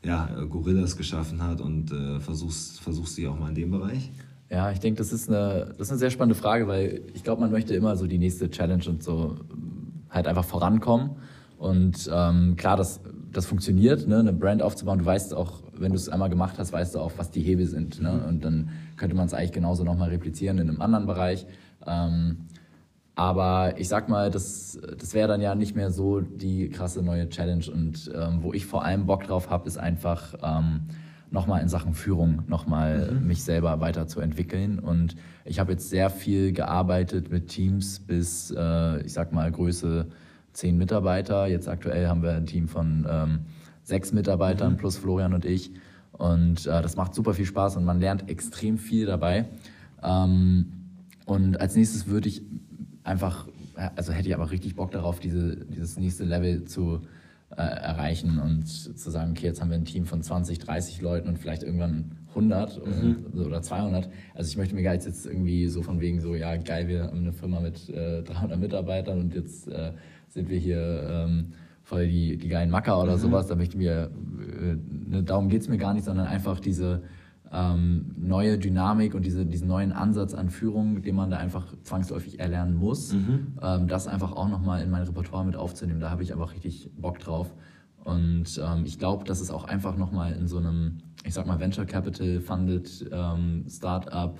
[0.04, 4.10] ja, Gorillas geschaffen hat und äh, versuchst, versuchst dich auch mal in dem Bereich?
[4.50, 7.74] Ja, ich denke, das das ist eine sehr spannende Frage, weil ich glaube, man möchte
[7.74, 9.36] immer so die nächste Challenge und so
[10.10, 11.16] halt einfach vorankommen.
[11.58, 13.00] Und ähm, klar, das,
[13.32, 14.18] das funktioniert, ne?
[14.18, 14.98] eine Brand aufzubauen.
[14.98, 17.66] Du weißt auch, wenn du es einmal gemacht hast, weißt du auch, was die Hebel
[17.66, 18.00] sind.
[18.00, 18.24] Ne?
[18.28, 21.46] Und dann könnte man es eigentlich genauso nochmal replizieren in einem anderen Bereich.
[21.86, 22.46] Ähm,
[23.14, 27.28] aber ich sag mal, das, das wäre dann ja nicht mehr so die krasse neue
[27.30, 27.64] Challenge.
[27.72, 30.82] Und ähm, wo ich vor allem Bock drauf habe, ist einfach ähm,
[31.30, 33.26] nochmal in Sachen Führung nochmal mhm.
[33.26, 34.78] mich selber weiterzuentwickeln.
[34.78, 40.06] Und ich habe jetzt sehr viel gearbeitet mit Teams bis, äh, ich sag mal, Größe
[40.56, 41.46] zehn Mitarbeiter.
[41.46, 43.40] Jetzt aktuell haben wir ein Team von ähm,
[43.82, 44.76] sechs Mitarbeitern mhm.
[44.78, 45.70] plus Florian und ich.
[46.12, 49.46] Und äh, das macht super viel Spaß und man lernt extrem viel dabei.
[50.02, 50.72] Ähm,
[51.26, 52.42] und als nächstes würde ich
[53.04, 53.46] einfach,
[53.96, 57.02] also hätte ich aber richtig Bock darauf, diese, dieses nächste Level zu
[57.50, 61.28] äh, erreichen und zu sagen, okay, jetzt haben wir ein Team von 20, 30 Leuten
[61.28, 63.26] und vielleicht irgendwann 100 mhm.
[63.34, 64.08] oder, oder 200.
[64.34, 67.18] Also ich möchte mir gar jetzt irgendwie so von wegen so, ja geil, wir haben
[67.18, 69.92] eine Firma mit äh, 300 Mitarbeitern und jetzt äh,
[70.36, 73.20] sind wir hier ähm, voll die, die geilen Macker oder mhm.
[73.20, 73.46] sowas.
[73.46, 74.76] Da möchte mir, äh,
[75.08, 77.02] ne, darum geht es mir gar nicht, sondern einfach diese
[77.50, 82.38] ähm, neue Dynamik und diese, diesen neuen Ansatz an Führung, den man da einfach zwangsläufig
[82.38, 83.54] erlernen muss, mhm.
[83.62, 86.00] ähm, das einfach auch nochmal in mein Repertoire mit aufzunehmen.
[86.00, 87.54] Da habe ich einfach richtig Bock drauf.
[88.04, 91.58] Und ähm, ich glaube, dass es auch einfach nochmal in so einem, ich sag mal,
[91.58, 94.38] Venture Capital Funded ähm, Startup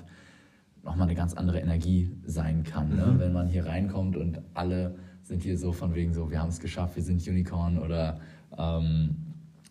[0.85, 2.91] nochmal eine ganz andere Energie sein kann.
[2.91, 3.07] Ne?
[3.07, 3.13] Mhm.
[3.15, 3.19] Ne?
[3.19, 4.97] Wenn man hier reinkommt und alle
[5.27, 8.21] sind hier so von wegen so, wir haben es geschafft, wir sind Unicorn oder
[8.57, 9.17] ähm,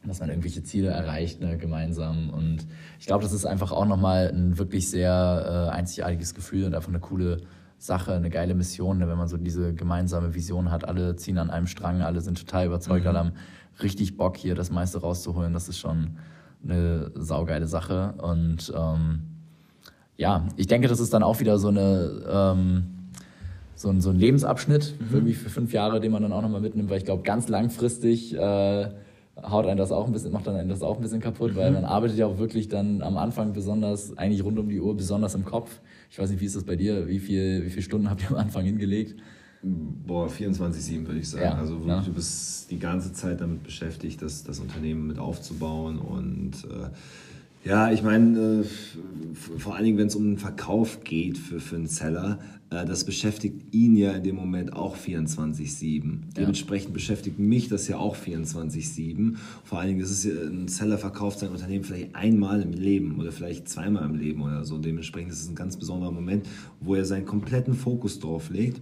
[0.04, 2.30] dass man irgendwelche Ziele erreicht ne, gemeinsam.
[2.30, 2.68] Und
[3.00, 6.90] ich glaube, das ist einfach auch nochmal ein wirklich sehr äh, einzigartiges Gefühl und einfach
[6.90, 7.42] eine coole
[7.78, 10.88] Sache, eine geile Mission, ne, wenn man so diese gemeinsame Vision hat.
[10.88, 13.10] Alle ziehen an einem Strang, alle sind total überzeugt, mhm.
[13.10, 13.32] alle haben
[13.82, 15.54] richtig Bock, hier das meiste rauszuholen.
[15.54, 16.18] Das ist schon
[16.64, 18.14] eine saugeile Sache.
[18.18, 19.22] Und ähm,
[20.18, 22.24] ja, ich denke, das ist dann auch wieder so eine.
[22.30, 22.95] Ähm,
[23.76, 25.08] so ein, so ein Lebensabschnitt, mhm.
[25.14, 28.34] irgendwie für fünf Jahre, den man dann auch nochmal mitnimmt, weil ich glaube, ganz langfristig
[28.34, 28.90] äh,
[29.42, 31.56] haut einen das auch ein bisschen, macht dann einen das auch ein bisschen kaputt, mhm.
[31.58, 34.96] weil man arbeitet ja auch wirklich dann am Anfang besonders, eigentlich rund um die Uhr,
[34.96, 35.82] besonders im Kopf.
[36.10, 37.08] Ich weiß nicht, wie ist das bei dir?
[37.08, 39.16] Wie, viel, wie viele Stunden habt ihr am Anfang hingelegt?
[39.62, 41.44] Boah, 24-7 würde ich sagen.
[41.44, 42.02] Ja, also wirklich, ja.
[42.02, 46.90] du bist die ganze Zeit damit beschäftigt, das, das Unternehmen mit aufzubauen und äh,
[47.66, 48.64] ja, ich meine, äh,
[49.58, 52.40] vor allen Dingen, wenn es um den Verkauf geht für, für einen Seller,
[52.70, 56.04] äh, das beschäftigt ihn ja in dem Moment auch 24-7.
[56.04, 56.12] Ja.
[56.38, 59.36] Dementsprechend beschäftigt mich das ja auch 24-7.
[59.64, 63.20] Vor allen Dingen ist es ja, ein Seller verkauft sein Unternehmen vielleicht einmal im Leben
[63.20, 64.78] oder vielleicht zweimal im Leben oder so.
[64.78, 66.48] Dementsprechend ist es ein ganz besonderer Moment,
[66.80, 68.80] wo er seinen kompletten Fokus drauf legt.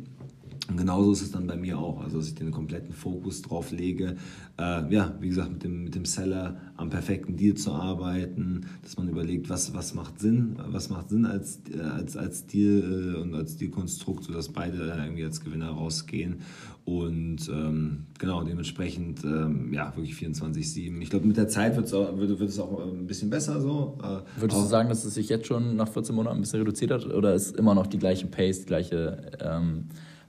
[0.69, 3.71] Und genauso ist es dann bei mir auch, also dass ich den kompletten Fokus drauf
[3.71, 4.15] lege,
[4.57, 8.95] äh, ja, wie gesagt, mit dem, mit dem Seller am perfekten Deal zu arbeiten, dass
[8.95, 13.19] man überlegt, was, was macht Sinn, was macht Sinn als, äh, als, als Deal äh,
[13.19, 16.37] und als Dealkonstrukt, sodass beide irgendwie als Gewinner rausgehen.
[16.85, 21.01] Und ähm, genau, dementsprechend, ähm, ja, wirklich 24-7.
[21.01, 23.97] Ich glaube, mit der Zeit wird's auch, wird, wird es auch ein bisschen besser so.
[24.01, 26.91] Äh, Würdest du sagen, dass es sich jetzt schon nach 14 Monaten ein bisschen reduziert
[26.91, 29.85] hat oder ist immer noch die gleiche Pace, die gleiche ähm,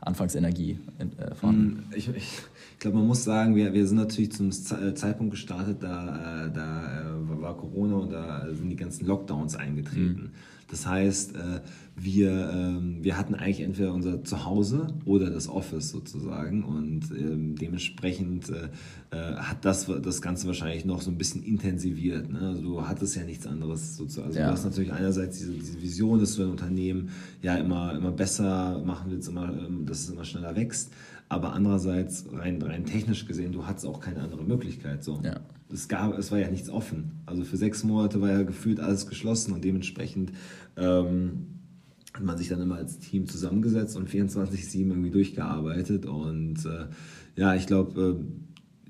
[0.07, 1.87] Anfangsenergie äh, vorhanden?
[1.89, 5.33] Mm, ich, ich, ich glaube, man muss sagen, wir, wir sind natürlich zum äh, Zeitpunkt
[5.33, 10.25] gestartet, da, äh, da äh, war Corona und da sind die ganzen Lockdowns eingetreten.
[10.25, 10.31] Mhm.
[10.75, 11.61] Das heißt, äh,
[11.95, 18.51] wir, ähm, wir hatten eigentlich entweder unser Zuhause oder das Office sozusagen und ähm, dementsprechend
[18.51, 18.71] äh,
[19.13, 22.29] äh, hat das das Ganze wahrscheinlich noch so ein bisschen intensiviert.
[22.29, 22.41] Ne?
[22.41, 24.27] Also du hattest ja nichts anderes sozusagen.
[24.27, 24.47] Also ja.
[24.47, 27.11] du hast natürlich einerseits diese, diese Vision, dass du ein Unternehmen
[27.41, 30.91] ja immer, immer besser machen willst, immer, ähm, dass es immer schneller wächst.
[31.29, 35.05] Aber andererseits, rein, rein technisch gesehen, du hattest auch keine andere Möglichkeit.
[35.05, 35.21] So.
[35.23, 35.37] Ja.
[35.73, 37.23] Es, gab, es war ja nichts offen.
[37.27, 40.33] Also für sechs Monate war ja gefühlt alles geschlossen und dementsprechend
[40.77, 41.47] ähm,
[42.13, 46.07] hat man sich dann immer als Team zusammengesetzt und 24-7 irgendwie durchgearbeitet.
[46.07, 46.87] Und äh,
[47.37, 48.19] ja, ich glaube,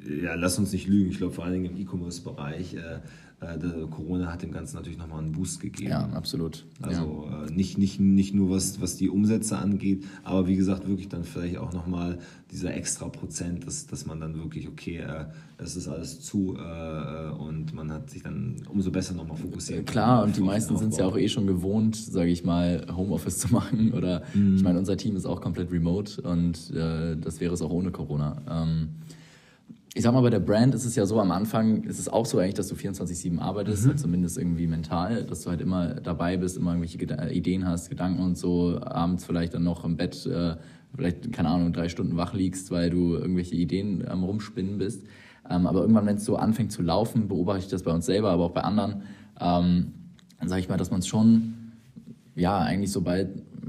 [0.06, 1.10] äh, ja, lass uns nicht lügen.
[1.10, 3.00] Ich glaube, vor allen Dingen im E-Commerce-Bereich äh,
[3.90, 5.90] Corona hat dem Ganzen natürlich nochmal einen Boost gegeben.
[5.90, 6.66] Ja, absolut.
[6.82, 7.44] Also ja.
[7.44, 11.24] Äh, nicht, nicht, nicht nur was, was die Umsätze angeht, aber wie gesagt, wirklich dann
[11.24, 12.18] vielleicht auch nochmal
[12.50, 15.24] dieser extra Prozent, dass, dass man dann wirklich, okay, äh,
[15.58, 19.86] es ist alles zu äh, und man hat sich dann umso besser nochmal fokussiert.
[19.86, 23.38] Klar, und die meisten sind es ja auch eh schon gewohnt, sage ich mal, Homeoffice
[23.38, 24.56] zu machen oder mhm.
[24.56, 27.90] ich meine, unser Team ist auch komplett remote und äh, das wäre es auch ohne
[27.90, 28.42] Corona.
[28.48, 28.88] Ähm,
[29.96, 32.26] ich sag mal, bei der Brand ist es ja so, am Anfang ist es auch
[32.26, 33.96] so eigentlich, dass du 24-7 arbeitest, mhm.
[33.96, 38.20] zumindest irgendwie mental, dass du halt immer dabei bist, immer irgendwelche Geda Ideen hast, Gedanken
[38.20, 40.56] und so, abends vielleicht dann noch im Bett, äh,
[40.96, 45.04] vielleicht, keine Ahnung, drei Stunden wach liegst, weil du irgendwelche Ideen am Rumspinnen bist.
[45.48, 48.30] Ähm, aber irgendwann, wenn es so anfängt zu laufen, beobachte ich das bei uns selber,
[48.30, 49.02] aber auch bei anderen,
[49.40, 49.92] ähm,
[50.40, 51.54] dann sage ich mal, dass man es schon,
[52.34, 53.28] ja, eigentlich so bald,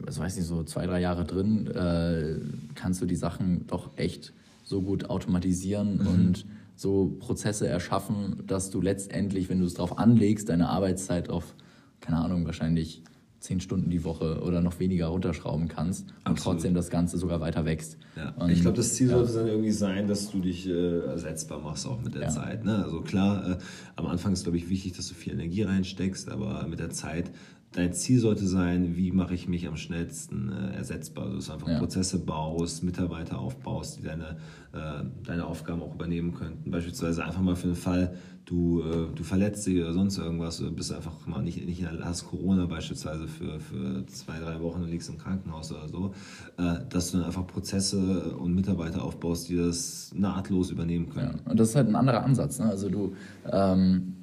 [0.09, 2.37] ich weiß nicht, so zwei, drei Jahre drin, äh,
[2.73, 4.33] kannst du die Sachen doch echt
[4.65, 6.07] so gut automatisieren mhm.
[6.07, 6.45] und
[6.75, 11.55] so Prozesse erschaffen, dass du letztendlich, wenn du es darauf anlegst, deine Arbeitszeit auf,
[12.01, 13.01] keine Ahnung, wahrscheinlich
[13.39, 16.57] zehn Stunden die Woche oder noch weniger runterschrauben kannst und Absolut.
[16.57, 17.97] trotzdem das Ganze sogar weiter wächst.
[18.15, 18.47] Ja.
[18.47, 19.17] ich glaube, das Ziel ja.
[19.17, 22.29] sollte dann irgendwie sein, dass du dich äh, ersetzbar machst auch mit der ja.
[22.29, 22.65] Zeit.
[22.65, 22.83] Ne?
[22.83, 23.57] Also klar, äh,
[23.97, 27.29] am Anfang ist glaube ich wichtig, dass du viel Energie reinsteckst, aber mit der Zeit
[27.75, 31.25] dein Ziel sollte sein, wie mache ich mich am schnellsten äh, ersetzbar.
[31.25, 31.77] Also, dass du einfach ja.
[31.79, 34.37] Prozesse baust, Mitarbeiter aufbaust, die deine,
[34.73, 36.71] äh, deine Aufgaben auch übernehmen könnten.
[36.71, 38.15] Beispielsweise einfach mal für den Fall,
[38.45, 42.27] du, äh, du verletzt dich oder sonst irgendwas, oder bist einfach mal nicht, nicht hast
[42.27, 46.13] Corona beispielsweise für, für zwei, drei Wochen und liegst im Krankenhaus oder so,
[46.57, 51.41] äh, dass du dann einfach Prozesse und Mitarbeiter aufbaust, die das nahtlos übernehmen können.
[51.43, 51.51] Ja.
[51.51, 52.59] Und das ist halt ein anderer Ansatz.
[52.59, 52.65] Ne?
[52.67, 53.15] Also du
[53.51, 54.13] ähm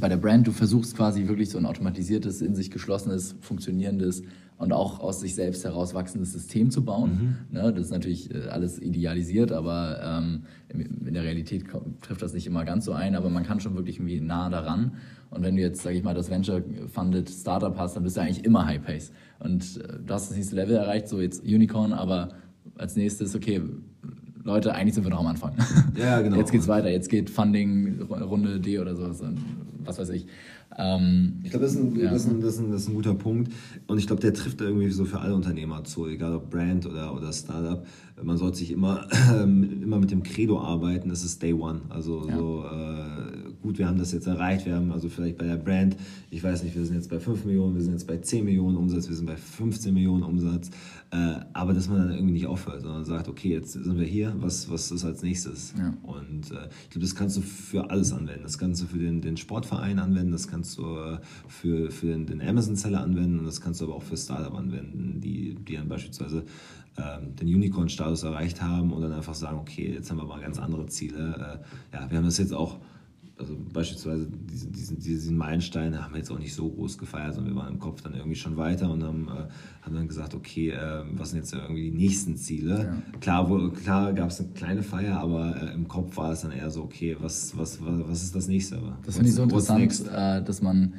[0.00, 4.22] bei der Brand, du versuchst quasi wirklich so ein automatisiertes, in sich geschlossenes, funktionierendes
[4.56, 7.46] und auch aus sich selbst heraus wachsendes System zu bauen.
[7.50, 7.56] Mhm.
[7.56, 11.64] Ne, das ist natürlich äh, alles idealisiert, aber ähm, in der Realität
[12.02, 14.96] trifft das nicht immer ganz so ein, aber man kann schon wirklich irgendwie nah daran.
[15.30, 18.44] Und wenn du jetzt, sage ich mal, das Venture-Funded Startup hast, dann bist du eigentlich
[18.44, 19.12] immer High Pace.
[19.38, 22.30] Und äh, du hast das nächste Level erreicht, so jetzt Unicorn, aber
[22.76, 23.62] als nächstes, okay,
[24.44, 25.52] Leute, eigentlich sind wir noch am Anfang.
[25.96, 26.36] Ja, genau.
[26.36, 29.22] Jetzt geht's weiter, jetzt geht Funding, Runde D oder sowas,
[29.84, 30.26] was weiß ich.
[30.76, 32.10] Ähm, ich glaube, das, ja.
[32.10, 33.52] das, das, das, ist ein guter Punkt.
[33.86, 37.14] Und ich glaube, der trifft irgendwie so für alle Unternehmer zu, egal ob Brand oder,
[37.14, 37.84] oder Startup.
[38.22, 39.06] Man sollte sich immer,
[39.42, 41.82] immer mit dem Credo arbeiten, das ist Day One.
[41.88, 42.36] Also ja.
[42.36, 45.96] so, äh, gut, wir haben das jetzt erreicht, wir haben also vielleicht bei der Brand,
[46.30, 48.76] ich weiß nicht, wir sind jetzt bei 5 Millionen, wir sind jetzt bei 10 Millionen
[48.76, 50.70] Umsatz, wir sind bei 15 Millionen Umsatz.
[51.10, 54.34] Äh, aber dass man dann irgendwie nicht aufhört, sondern sagt, okay, jetzt sind wir hier,
[54.40, 55.72] was, was ist als nächstes?
[55.78, 55.94] Ja.
[56.02, 58.42] Und äh, ich glaube, das kannst du für alles anwenden.
[58.42, 62.26] Das kannst du für den, den Sportverein anwenden, das kannst du äh, für, für den,
[62.26, 65.88] den Amazon-Seller anwenden und das kannst du aber auch für Startup anwenden, die die dann
[65.88, 66.44] beispielsweise
[66.96, 70.58] ähm, den Unicorn-Status erreicht haben und dann einfach sagen, okay, jetzt haben wir mal ganz
[70.58, 71.62] andere Ziele.
[71.92, 72.78] Äh, ja, wir haben das jetzt auch
[73.38, 77.54] also beispielsweise diesen, diesen, diesen Meilenstein haben wir jetzt auch nicht so groß gefeiert, sondern
[77.54, 80.70] wir waren im Kopf dann irgendwie schon weiter und haben, äh, haben dann gesagt, okay,
[80.70, 83.00] äh, was sind jetzt irgendwie die nächsten Ziele?
[83.12, 83.18] Ja.
[83.20, 86.70] Klar, klar gab es eine kleine Feier, aber äh, im Kopf war es dann eher
[86.70, 88.80] so, okay, was, was, was, was ist das nächste?
[89.04, 90.94] Das finde ich so interessant, äh, dass man,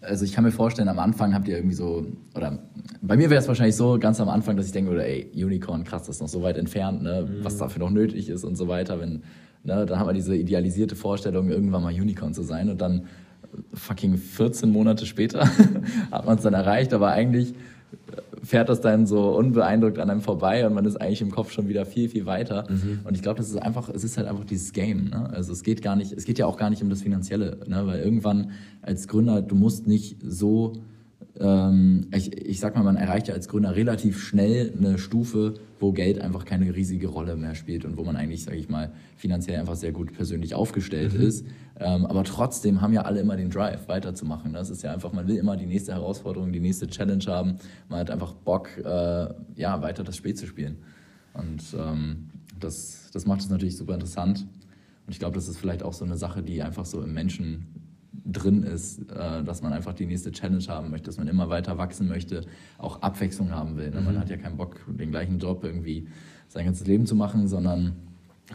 [0.00, 2.06] also ich kann mir vorstellen, am Anfang habt ihr irgendwie so,
[2.36, 2.60] oder
[3.00, 5.82] bei mir wäre es wahrscheinlich so, ganz am Anfang, dass ich denke, oder ey, Unicorn,
[5.82, 7.44] krass, das ist noch so weit entfernt, ne, mhm.
[7.44, 9.22] was dafür noch nötig ist und so weiter, wenn
[9.64, 13.06] Ne, dann haben wir diese idealisierte Vorstellung, irgendwann mal Unicorn zu sein und dann
[13.74, 15.46] fucking 14 Monate später
[16.10, 17.54] hat man es dann erreicht, aber eigentlich
[18.42, 21.68] fährt das dann so unbeeindruckt an einem vorbei und man ist eigentlich im Kopf schon
[21.68, 22.66] wieder viel, viel weiter.
[22.68, 23.00] Mhm.
[23.04, 25.10] Und ich glaube, das ist einfach, es ist halt einfach dieses Game.
[25.10, 25.30] Ne?
[25.32, 27.86] Also es geht gar nicht, es geht ja auch gar nicht um das Finanzielle, ne?
[27.86, 28.50] weil irgendwann
[28.80, 30.72] als Gründer, du musst nicht so
[31.40, 35.92] ähm, ich, ich sag mal, man erreicht ja als Gründer relativ schnell eine Stufe, wo
[35.92, 39.58] Geld einfach keine riesige Rolle mehr spielt und wo man eigentlich, sage ich mal, finanziell
[39.58, 41.22] einfach sehr gut persönlich aufgestellt mhm.
[41.22, 41.46] ist.
[41.80, 44.52] Ähm, aber trotzdem haben ja alle immer den Drive, weiterzumachen.
[44.52, 47.56] Das ist ja einfach, man will immer die nächste Herausforderung, die nächste Challenge haben.
[47.88, 50.76] Man hat einfach Bock, äh, ja, weiter das Spiel zu spielen.
[51.34, 52.30] Und ähm,
[52.60, 54.46] das, das macht es natürlich super interessant.
[55.06, 57.66] Und ich glaube, das ist vielleicht auch so eine Sache, die einfach so im Menschen
[58.24, 61.78] drin ist, äh, dass man einfach die nächste Challenge haben möchte, dass man immer weiter
[61.78, 62.42] wachsen möchte,
[62.78, 63.90] auch Abwechslung haben will.
[63.90, 64.00] Ne?
[64.00, 64.20] Man mhm.
[64.20, 66.06] hat ja keinen Bock, den gleichen Job irgendwie
[66.48, 67.96] sein ganzes Leben zu machen, sondern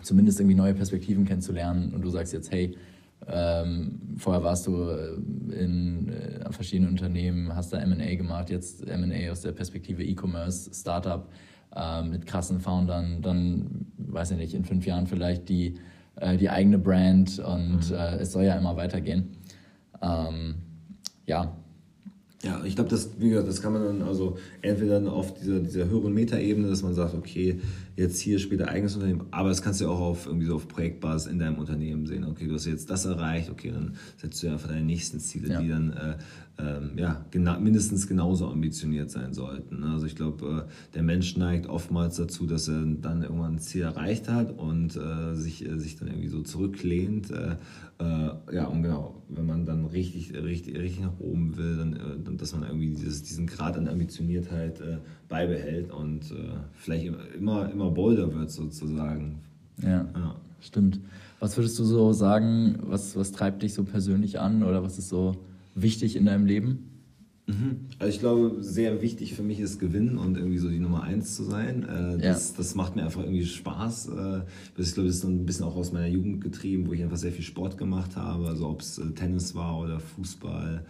[0.01, 1.93] zumindest irgendwie neue Perspektiven kennenzulernen.
[1.93, 2.77] Und du sagst jetzt, hey,
[3.25, 5.15] ähm, vorher warst du äh,
[5.63, 11.27] in äh, verschiedenen Unternehmen, hast da M&A gemacht, jetzt M&A aus der Perspektive E-Commerce, Startup
[11.75, 15.75] äh, mit krassen Foundern, dann, weiß ich nicht, in fünf Jahren vielleicht die,
[16.15, 17.95] äh, die eigene Brand und mhm.
[17.95, 19.37] Äh, es soll ja immer weitergehen.
[20.01, 20.55] Ähm,
[21.25, 21.55] ja.
[22.43, 25.89] Ja, ich glaube, das, wie gesagt, das kann man dann also entweder auf dieser, dieser
[25.89, 27.59] höheren Metaebene, dass man sagt, okay,
[27.95, 30.67] jetzt hier später eigenes Unternehmen, aber das kannst du ja auch auf irgendwie so auf
[30.67, 32.23] Projektbasis in deinem Unternehmen sehen.
[32.25, 35.59] Okay, du hast jetzt das erreicht, okay, dann setzt du einfach deine nächsten Ziele, ja.
[35.59, 36.15] die dann äh,
[36.59, 39.83] ähm, ja, gena mindestens genauso ambitioniert sein sollten.
[39.83, 43.83] Also ich glaube, äh, der Mensch neigt oftmals dazu, dass er dann irgendwann ein Ziel
[43.83, 47.31] erreicht hat und äh, sich, äh, sich dann irgendwie so zurücklehnt.
[47.99, 51.93] Äh, äh, ja, und genau, wenn man dann richtig, richtig, richtig nach oben will, dann,
[51.93, 54.81] äh, dass man irgendwie dieses, diesen Grad an Ambitioniertheit
[55.27, 56.33] beibehält und
[56.73, 59.39] vielleicht immer, immer bolder wird sozusagen.
[59.81, 60.99] Ja, ja, stimmt.
[61.39, 65.09] Was würdest du so sagen, was, was treibt dich so persönlich an oder was ist
[65.09, 65.35] so
[65.75, 66.96] wichtig in deinem Leben?
[67.47, 67.87] Mhm.
[67.97, 71.35] Also ich glaube, sehr wichtig für mich ist Gewinnen und irgendwie so die Nummer eins
[71.35, 71.83] zu sein.
[71.83, 72.55] Äh, das, ja.
[72.57, 74.09] das macht mir einfach irgendwie Spaß.
[74.09, 74.41] Äh,
[74.77, 77.17] ich glaube, das ist so ein bisschen auch aus meiner Jugend getrieben, wo ich einfach
[77.17, 78.47] sehr viel Sport gemacht habe.
[78.47, 80.83] Also ob es äh, Tennis war oder Fußball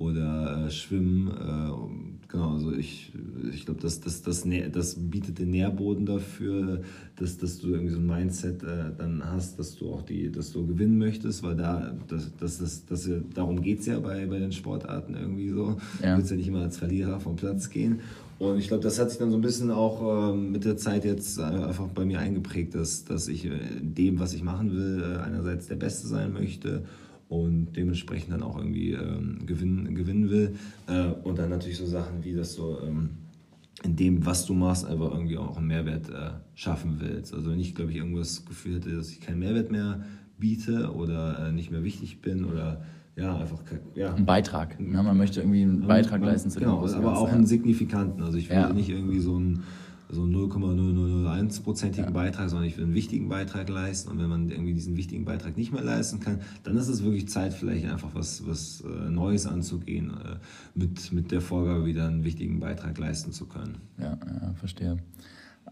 [0.00, 1.28] oder äh, Schwimmen.
[1.28, 3.12] Äh, genau, also ich,
[3.52, 6.80] ich glaube, das, das, das, das bietet den Nährboden dafür,
[7.16, 10.52] dass, dass du irgendwie so ein Mindset äh, dann hast, dass du auch die, dass
[10.52, 14.38] du gewinnen möchtest, weil da, das, das, das, das, darum geht es ja bei, bei
[14.38, 15.76] den Sportarten irgendwie so.
[16.02, 16.12] Ja.
[16.12, 18.00] Du willst ja nicht immer als Verlierer vom Platz gehen.
[18.38, 21.04] Und ich glaube, das hat sich dann so ein bisschen auch äh, mit der Zeit
[21.04, 25.02] jetzt äh, einfach bei mir eingeprägt, dass, dass ich in dem, was ich machen will,
[25.02, 26.84] äh, einerseits der Beste sein möchte
[27.30, 30.56] und dementsprechend dann auch irgendwie ähm, gewinnen, gewinnen will.
[30.88, 33.10] Äh, und dann natürlich so Sachen wie, dass du ähm,
[33.84, 37.32] in dem, was du machst, einfach irgendwie auch einen Mehrwert äh, schaffen willst.
[37.32, 40.04] Also wenn ich, glaube ich, irgendwas Gefühl hätte, dass ich keinen Mehrwert mehr
[40.38, 42.82] biete oder äh, nicht mehr wichtig bin oder
[43.14, 43.62] ja, einfach
[43.94, 44.12] ja.
[44.12, 44.76] ein Beitrag.
[44.80, 45.02] Ja, ne?
[45.04, 48.24] man möchte irgendwie einen Beitrag leisten zu dem Genau, aber auch einen signifikanten.
[48.24, 48.72] Also ich will ja.
[48.72, 49.62] nicht irgendwie so ein
[50.12, 52.10] so 0,0001-prozentigen ja.
[52.10, 54.10] Beitrag, sondern ich will einen wichtigen Beitrag leisten.
[54.10, 57.28] Und wenn man irgendwie diesen wichtigen Beitrag nicht mehr leisten kann, dann ist es wirklich
[57.28, 60.36] Zeit, vielleicht einfach was, was äh, Neues anzugehen, äh,
[60.74, 63.76] mit, mit der Vorgabe wieder einen wichtigen Beitrag leisten zu können.
[63.98, 64.98] Ja, ja verstehe.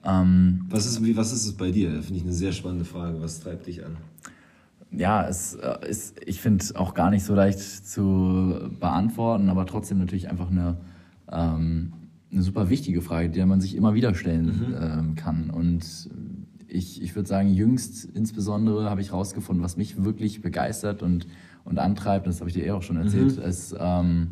[0.04, 1.90] Ähm, was, ist, wie, was ist es bei dir?
[2.02, 3.20] Finde ich eine sehr spannende Frage.
[3.20, 3.96] Was treibt dich an?
[4.90, 9.98] Ja, es äh, ist, ich finde auch gar nicht so leicht zu beantworten, aber trotzdem
[9.98, 10.78] natürlich einfach eine
[11.30, 11.92] ähm,
[12.30, 14.76] eine super wichtige Frage, die man sich immer wieder stellen mhm.
[14.80, 15.50] ähm, kann.
[15.50, 16.10] Und
[16.66, 21.26] ich, ich würde sagen, jüngst insbesondere habe ich herausgefunden, was mich wirklich begeistert und,
[21.64, 23.42] und antreibt, das habe ich dir eh auch schon erzählt, mhm.
[23.42, 24.28] ist ähm,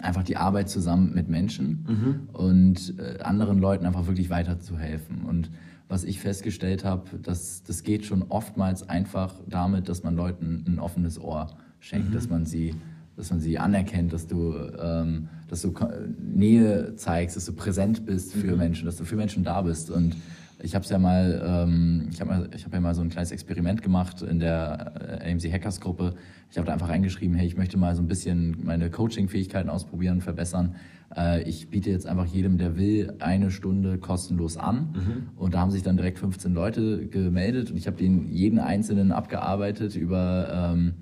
[0.00, 2.28] einfach die Arbeit zusammen mit Menschen mhm.
[2.32, 5.24] und äh, anderen Leuten einfach wirklich weiterzuhelfen.
[5.24, 5.50] Und
[5.88, 10.78] was ich festgestellt habe, dass das geht schon oftmals einfach damit, dass man Leuten ein
[10.78, 11.48] offenes Ohr
[11.80, 12.14] schenkt, mhm.
[12.14, 12.74] dass man sie
[13.18, 15.74] dass man sie anerkennt, dass du, ähm, dass du
[16.18, 18.58] Nähe zeigst, dass du präsent bist für mhm.
[18.58, 19.90] Menschen, dass du für Menschen da bist.
[19.90, 20.14] Und
[20.62, 24.22] ich habe ja mal, ähm, ich habe hab ja mal so ein kleines Experiment gemacht
[24.22, 26.14] in der äh, AMC Hackers Gruppe.
[26.48, 30.20] Ich habe da einfach reingeschrieben, hey, ich möchte mal so ein bisschen meine Coaching-Fähigkeiten ausprobieren
[30.20, 30.76] verbessern.
[31.16, 34.94] Äh, ich biete jetzt einfach jedem, der will, eine Stunde kostenlos an.
[34.94, 35.28] Mhm.
[35.36, 39.10] Und da haben sich dann direkt 15 Leute gemeldet und ich habe den jeden einzelnen
[39.10, 40.94] abgearbeitet über, ähm,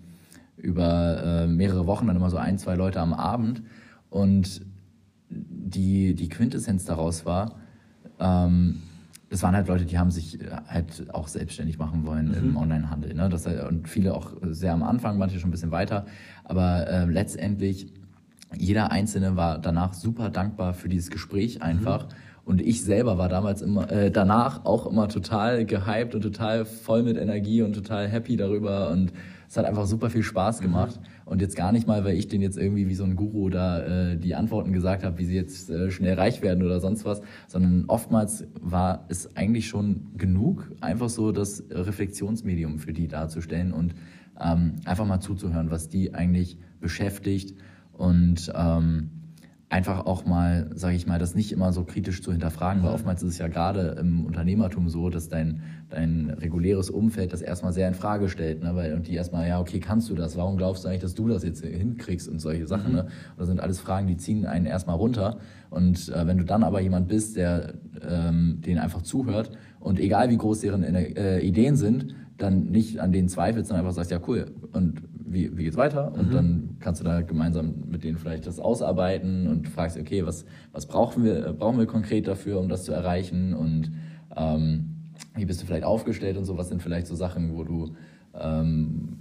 [0.66, 3.62] über äh, mehrere Wochen, dann immer so ein, zwei Leute am Abend.
[4.10, 4.62] Und
[5.30, 7.54] die, die Quintessenz daraus war,
[8.18, 8.82] ähm,
[9.30, 12.34] das waren halt Leute, die haben sich äh, halt auch selbstständig machen wollen mhm.
[12.34, 13.14] im Onlinehandel.
[13.14, 13.28] Ne?
[13.28, 16.06] Das, und viele auch sehr am Anfang, manche schon ein bisschen weiter.
[16.44, 17.92] Aber äh, letztendlich,
[18.56, 22.06] jeder Einzelne war danach super dankbar für dieses Gespräch einfach.
[22.06, 22.14] Mhm.
[22.44, 27.02] Und ich selber war damals immer, äh, danach auch immer total gehypt und total voll
[27.02, 28.90] mit Energie und total happy darüber.
[28.90, 29.12] Und
[29.48, 31.00] es hat einfach super viel Spaß gemacht.
[31.00, 31.06] Mhm.
[31.26, 33.80] Und jetzt gar nicht mal, weil ich den jetzt irgendwie wie so ein Guru da
[33.80, 37.20] äh, die Antworten gesagt habe, wie sie jetzt äh, schnell reich werden oder sonst was,
[37.48, 43.94] sondern oftmals war es eigentlich schon genug, einfach so das Reflexionsmedium für die darzustellen und
[44.40, 47.56] ähm, einfach mal zuzuhören, was die eigentlich beschäftigt
[47.92, 49.10] und ähm,
[49.68, 53.22] einfach auch mal, sage ich mal, das nicht immer so kritisch zu hinterfragen, weil oftmals
[53.24, 57.88] ist es ja gerade im Unternehmertum so, dass dein, dein reguläres Umfeld das erstmal sehr
[57.88, 58.76] in Frage stellt, ne?
[58.76, 60.36] weil, und die erstmal, ja, okay, kannst du das?
[60.36, 62.90] Warum glaubst du eigentlich, dass du das jetzt hinkriegst und solche Sachen?
[62.90, 62.96] Mhm.
[62.96, 63.02] Ne?
[63.02, 65.38] Und das sind alles Fragen, die ziehen einen erstmal runter.
[65.70, 67.74] Und äh, wenn du dann aber jemand bist, der
[68.08, 69.50] ähm, denen einfach zuhört
[69.80, 73.96] und egal wie groß deren äh, Ideen sind, dann nicht an denen zweifelst, sondern einfach
[73.96, 76.12] sagst, ja cool, und wie, wie geht's weiter?
[76.12, 76.34] Und mhm.
[76.34, 80.86] dann kannst du da gemeinsam mit denen vielleicht das ausarbeiten und fragst, okay, was, was
[80.86, 83.54] brauchen, wir, brauchen wir konkret dafür, um das zu erreichen?
[83.54, 83.90] Und
[84.36, 84.96] ähm,
[85.34, 86.56] wie bist du vielleicht aufgestellt und so?
[86.56, 87.94] Was sind vielleicht so Sachen, wo du,
[88.38, 89.18] ähm,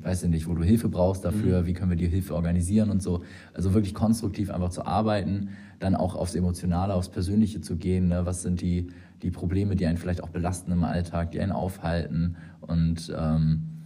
[0.00, 1.62] weiß ich nicht, wo du Hilfe brauchst dafür?
[1.62, 1.66] Mhm.
[1.66, 3.22] Wie können wir dir Hilfe organisieren und so?
[3.52, 5.50] Also wirklich konstruktiv einfach zu arbeiten,
[5.80, 8.08] dann auch aufs Emotionale, aufs Persönliche zu gehen.
[8.08, 8.24] Ne?
[8.24, 8.88] Was sind die,
[9.22, 13.77] die Probleme, die einen vielleicht auch belasten im Alltag, die einen aufhalten und ähm,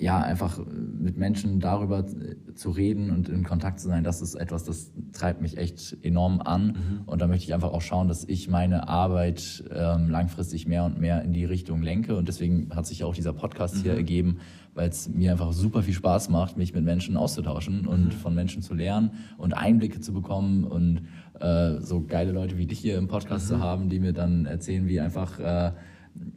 [0.00, 2.06] ja, einfach mit Menschen darüber
[2.54, 6.40] zu reden und in Kontakt zu sein, das ist etwas, das treibt mich echt enorm
[6.40, 6.66] an.
[6.66, 7.00] Mhm.
[7.04, 10.98] Und da möchte ich einfach auch schauen, dass ich meine Arbeit ähm, langfristig mehr und
[10.98, 12.16] mehr in die Richtung lenke.
[12.16, 13.82] Und deswegen hat sich auch dieser Podcast mhm.
[13.82, 14.38] hier ergeben,
[14.74, 18.10] weil es mir einfach super viel Spaß macht, mich mit Menschen auszutauschen und mhm.
[18.12, 21.02] von Menschen zu lernen und Einblicke zu bekommen und
[21.40, 23.62] äh, so geile Leute wie dich hier im Podcast zu mhm.
[23.62, 25.72] haben, die mir dann erzählen, wie einfach äh,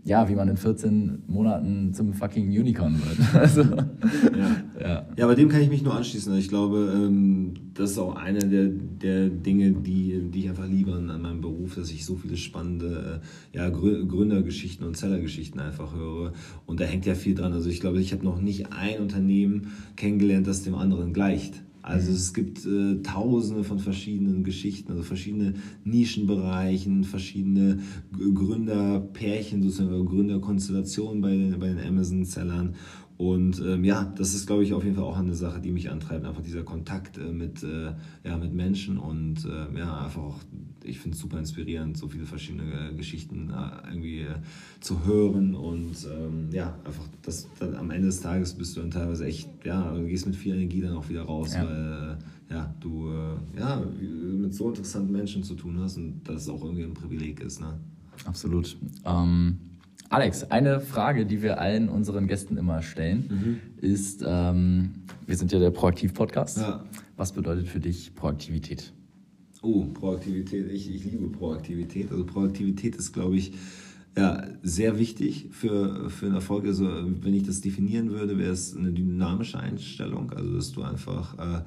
[0.06, 3.18] ja, wie man in 14 Monaten zum fucking Unicorn wird.
[3.34, 4.80] Also, ja.
[4.80, 5.08] ja.
[5.18, 6.36] ja, bei dem kann ich mich nur anschließen.
[6.38, 10.94] Ich glaube, ähm, das ist auch eine der, der Dinge, die, die ich einfach liebe
[10.94, 13.22] an, meinem Beruf, dass ich so viele spannende
[13.54, 16.34] äh, ja, Gründergeschichten und Zellergeschichten einfach höre.
[16.66, 17.54] Und da hängt ja viel dran.
[17.54, 21.64] Also ich glaube, ich habe noch nicht ein Unternehmen kennengelernt, das dem anderen gleicht.
[21.84, 22.16] Also mhm.
[22.16, 27.80] es gibt äh, tausende von verschiedenen Geschichten, also verschiedene Nischenbereichen, verschiedene
[28.14, 32.76] Gründerpärchen, sozusagen Gründerkonstellationen bei den, bei den Amazon-Sellern.
[33.18, 35.92] Und ähm, ja, das ist, glaube ich, auf jeden Fall auch eine Sache, die mich
[35.92, 36.26] antreibt.
[36.26, 37.92] Einfach dieser Kontakt äh, mit, äh,
[38.24, 40.40] ja, mit Menschen und äh, ja, einfach auch,
[40.84, 44.36] ich finde es super inspirierend, so viele verschiedene äh, Geschichten äh, irgendwie äh,
[44.80, 45.56] zu hören.
[45.56, 49.50] Und ähm, ja, einfach, das, das, am Ende des Tages bist du dann teilweise echt,
[49.64, 51.66] ja, du gehst mit viel Energie dann auch wieder raus, ja.
[51.66, 52.18] weil
[52.50, 53.10] ja, du
[53.58, 57.62] ja, mit so interessanten Menschen zu tun hast und das auch irgendwie ein Privileg ist.
[57.62, 57.80] Ne?
[58.26, 58.78] Absolut.
[59.06, 59.58] Ähm
[60.14, 63.60] Alex, eine Frage, die wir allen unseren Gästen immer stellen, mhm.
[63.82, 64.92] ist, ähm,
[65.26, 66.60] wir sind ja der Proaktiv-Podcast.
[66.60, 66.84] Ja.
[67.18, 68.94] Was bedeutet für dich Proaktivität?
[69.64, 72.12] Oh, Proaktivität, ich, ich liebe Proaktivität.
[72.12, 73.54] Also Proaktivität ist, glaube ich,
[74.16, 76.66] ja, sehr wichtig für, für einen Erfolg.
[76.66, 80.32] Also wenn ich das definieren würde, wäre es eine dynamische Einstellung.
[80.32, 81.40] Also dass du einfach...
[81.40, 81.62] Äh,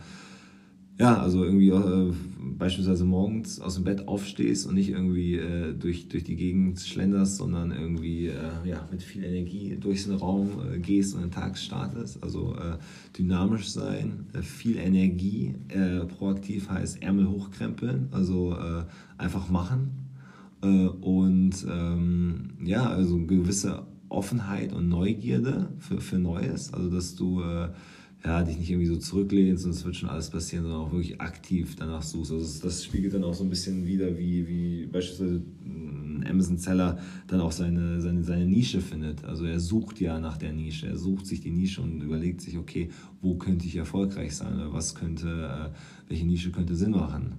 [0.99, 6.09] ja, also irgendwie äh, beispielsweise morgens aus dem Bett aufstehst und nicht irgendwie äh, durch,
[6.09, 8.35] durch die Gegend schlenderst, sondern irgendwie äh,
[8.65, 12.23] ja, mit viel Energie durch den Raum äh, gehst und den Tag startest.
[12.23, 12.79] Also äh,
[13.19, 15.55] dynamisch sein, äh, viel Energie,
[16.19, 18.57] proaktiv heißt Ärmel hochkrempeln, also
[19.19, 19.91] einfach machen.
[20.63, 27.43] und ähm, ja, also gewisse Offenheit und Neugierde für, für Neues, also dass du
[28.27, 31.21] ja, dich nicht irgendwie so zurücklehnst und es wird schon alles passieren, sondern auch wirklich
[31.21, 32.33] aktiv danach suchst.
[32.33, 36.99] Also das spiegelt dann auch so ein bisschen wieder, wie, wie beispielsweise ein Amazon-Seller
[37.29, 39.25] dann auch seine, seine, seine Nische findet.
[39.25, 42.59] Also er sucht ja nach der Nische, er sucht sich die Nische und überlegt sich,
[42.59, 42.89] okay,
[43.21, 47.35] wo könnte ich erfolgreich sein oder was könnte, äh, welche Nische könnte Sinn machen.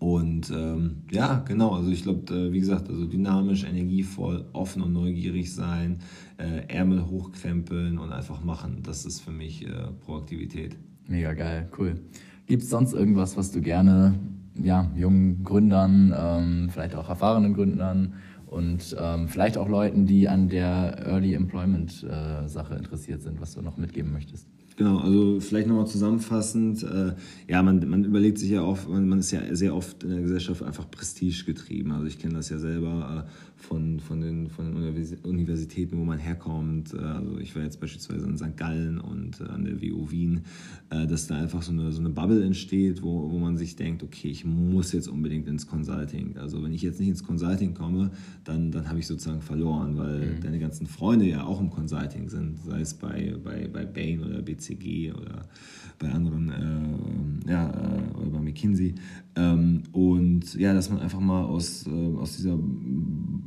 [0.00, 4.94] Und ähm, ja, genau, also ich glaube, äh, wie gesagt, also dynamisch, energievoll, offen und
[4.94, 5.98] neugierig sein,
[6.40, 8.82] äh, Ärmel hochkrempeln und einfach machen.
[8.82, 9.70] Das ist für mich äh,
[10.04, 10.76] Proaktivität.
[11.08, 12.00] Mega geil, cool.
[12.46, 14.18] Gibt es sonst irgendwas, was du gerne
[14.54, 18.14] ja, jungen Gründern, ähm, vielleicht auch erfahrenen Gründern
[18.46, 23.54] und ähm, vielleicht auch Leuten, die an der Early Employment äh, Sache interessiert sind, was
[23.54, 24.48] du noch mitgeben möchtest?
[24.76, 26.82] Genau, also vielleicht nochmal zusammenfassend.
[26.82, 27.12] Äh,
[27.48, 30.22] ja, man, man überlegt sich ja oft, man, man, ist ja sehr oft in der
[30.22, 31.92] Gesellschaft einfach Prestige getrieben.
[31.92, 33.30] Also ich kenne das ja selber äh,
[33.62, 36.94] von, von, den, von den Universitäten, wo man herkommt.
[36.94, 38.56] Äh, also ich war jetzt beispielsweise in St.
[38.56, 40.42] Gallen und äh, an der WU Wien,
[40.90, 44.02] äh, dass da einfach so eine, so eine Bubble entsteht, wo, wo man sich denkt,
[44.02, 46.36] okay, ich muss jetzt unbedingt ins Consulting.
[46.36, 48.12] Also wenn ich jetzt nicht ins Consulting komme,
[48.44, 50.40] dann, dann habe ich sozusagen verloren, weil mhm.
[50.40, 54.42] deine ganzen Freunde ja auch im Consulting sind, sei es bei, bei, bei Bain oder
[54.42, 55.42] BC BCG oder
[55.98, 56.50] bei anderen,
[57.46, 57.70] äh, ja,
[58.18, 58.94] oder bei McKinsey.
[59.36, 62.58] Ähm, und ja, dass man einfach mal aus, äh, aus dieser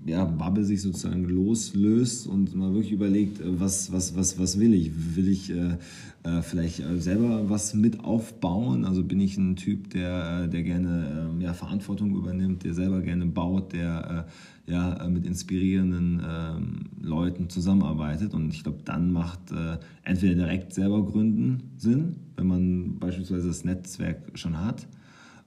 [0.05, 4.73] ja, Bubble sich sozusagen loslöst und mal wirklich überlegt, äh, was, was, was, was will
[4.73, 5.15] ich?
[5.15, 5.77] Will ich äh,
[6.23, 8.85] äh, vielleicht selber was mit aufbauen?
[8.85, 13.25] Also bin ich ein Typ, der, der gerne ähm, ja, Verantwortung übernimmt, der selber gerne
[13.25, 14.27] baut, der
[14.65, 18.33] ja, äh, mit inspirierenden ähm, Leuten zusammenarbeitet.
[18.33, 23.65] Und ich glaube, dann macht äh, entweder direkt selber gründen Sinn, wenn man beispielsweise das
[23.65, 24.87] Netzwerk schon hat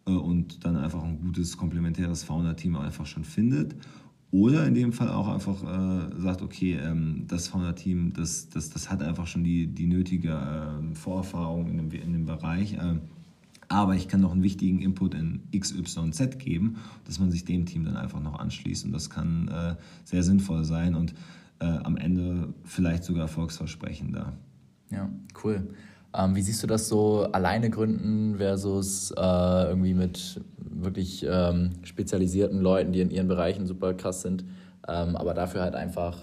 [0.06, 3.74] äh, und dann einfach ein gutes komplementäres Founder-Team einfach schon findet.
[4.32, 8.90] Oder in dem Fall auch einfach äh, sagt, okay, ähm, das Founder-Team, das, das, das
[8.90, 12.96] hat einfach schon die, die nötige äh, Vorerfahrung in dem, in dem Bereich äh,
[13.68, 17.84] aber ich kann noch einen wichtigen Input in XYZ geben, dass man sich dem Team
[17.84, 19.74] dann einfach noch anschließt und das kann äh,
[20.04, 21.14] sehr sinnvoll sein und
[21.58, 24.32] äh, am Ende vielleicht sogar erfolgsversprechender.
[24.90, 25.10] Ja,
[25.42, 25.68] cool.
[26.16, 32.60] Ähm, wie siehst du das so alleine gründen versus äh, irgendwie mit wirklich ähm, spezialisierten
[32.60, 34.44] Leuten, die in ihren Bereichen super krass sind,
[34.88, 36.16] ähm, aber dafür halt einfach,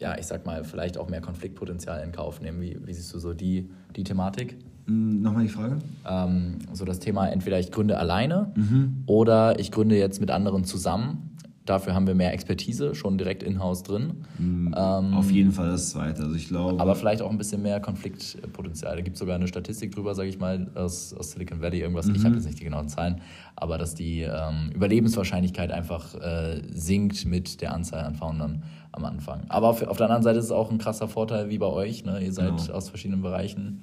[0.00, 2.60] ja, ich sag mal, vielleicht auch mehr Konfliktpotenzial in Kauf nehmen?
[2.60, 4.56] Wie, wie siehst du so die, die Thematik?
[4.86, 5.78] Hm, nochmal die Frage?
[6.08, 9.02] Ähm, so das Thema, entweder ich gründe alleine mhm.
[9.06, 11.35] oder ich gründe jetzt mit anderen zusammen.
[11.66, 14.24] Dafür haben wir mehr Expertise schon direkt in-house drin.
[14.38, 16.22] Mhm, ähm, auf jeden Fall das Zweite.
[16.22, 18.96] Also ich glaube, aber vielleicht auch ein bisschen mehr Konfliktpotenzial.
[18.96, 22.06] Da gibt es sogar eine Statistik drüber, sage ich mal, aus, aus, Silicon Valley, irgendwas.
[22.06, 22.14] Mhm.
[22.14, 23.20] Ich habe jetzt nicht die genauen Zahlen,
[23.56, 28.62] aber dass die ähm, Überlebenswahrscheinlichkeit einfach äh, sinkt mit der Anzahl an Foundern
[28.92, 29.42] am Anfang.
[29.48, 32.04] Aber auf, auf, der anderen Seite ist es auch ein krasser Vorteil wie bei euch.
[32.04, 32.24] Ne?
[32.24, 32.72] Ihr seid genau.
[32.72, 33.82] aus verschiedenen Bereichen.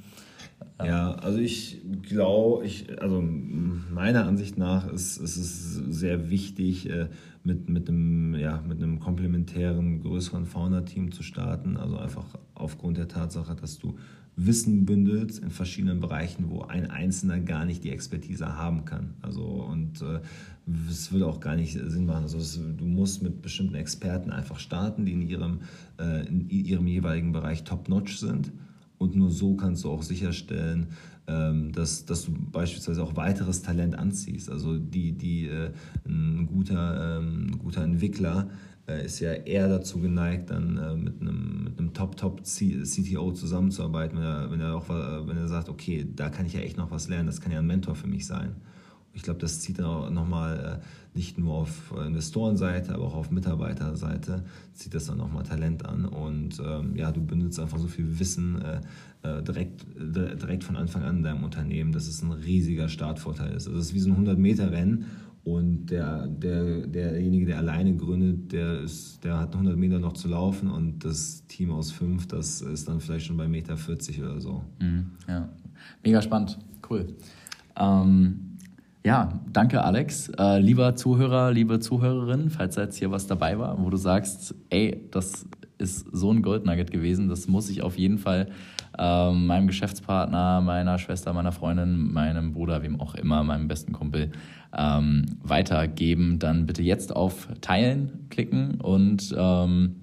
[0.84, 7.08] Ja, also ich glaube, ich, also meiner Ansicht nach ist, ist es sehr wichtig, äh,
[7.44, 11.78] mit, mit, einem, ja, mit einem komplementären, größeren Fauna-Team zu starten.
[11.78, 12.26] Also einfach
[12.56, 13.98] aufgrund der Tatsache, dass du
[14.36, 19.14] Wissen bündelst in verschiedenen Bereichen, wo ein Einzelner gar nicht die Expertise haben kann.
[19.22, 20.22] Also und äh,
[20.90, 22.24] es würde auch gar nicht Sinn machen.
[22.24, 25.60] Also es, du musst mit bestimmten Experten einfach starten, die in ihrem,
[26.00, 28.52] äh, in ihrem jeweiligen Bereich top-notch sind
[28.98, 30.88] und nur so kannst du auch sicherstellen,
[31.26, 34.50] dass, dass du beispielsweise auch weiteres Talent anziehst.
[34.50, 35.72] Also die, die, äh,
[36.06, 38.50] ein guter, ähm, guter Entwickler
[38.88, 44.26] äh, ist ja eher dazu geneigt, dann äh, mit einem, mit einem Top-Top-CTO zusammenzuarbeiten, wenn
[44.26, 47.08] er, wenn, er auch, wenn er sagt, okay, da kann ich ja echt noch was
[47.08, 48.56] lernen, das kann ja ein Mentor für mich sein.
[49.14, 50.82] Ich glaube, das zieht dann auch nochmal
[51.16, 54.44] nicht nur auf Investorenseite, aber auch auf Mitarbeiterseite
[54.74, 56.06] zieht das dann nochmal Talent an.
[56.06, 58.82] Und ähm, ja, du benutzt einfach so viel Wissen äh,
[59.22, 63.54] äh direkt, äh, direkt von Anfang an in deinem Unternehmen, dass es ein riesiger Startvorteil
[63.54, 63.68] ist.
[63.68, 65.06] Also es ist wie so ein 100-Meter-Rennen.
[65.44, 70.30] Und der, der, derjenige, der alleine gründet, der, ist, der hat 100 Meter noch zu
[70.30, 74.40] laufen und das Team aus fünf, das ist dann vielleicht schon bei Meter 40 oder
[74.40, 74.64] so.
[74.80, 75.50] Mhm, ja,
[76.02, 76.58] mega spannend,
[76.90, 77.08] cool.
[77.76, 78.53] Ähm,
[79.06, 80.30] ja, danke Alex.
[80.38, 85.08] Äh, lieber Zuhörer, liebe Zuhörerin, falls jetzt hier was dabei war, wo du sagst, ey,
[85.12, 85.46] das
[85.78, 88.48] ist so ein Goldnugget gewesen, das muss ich auf jeden Fall
[88.98, 94.32] äh, meinem Geschäftspartner, meiner Schwester, meiner Freundin, meinem Bruder, wem auch immer, meinem besten Kumpel
[94.76, 99.96] ähm, weitergeben, dann bitte jetzt auf Teilen klicken und ähm,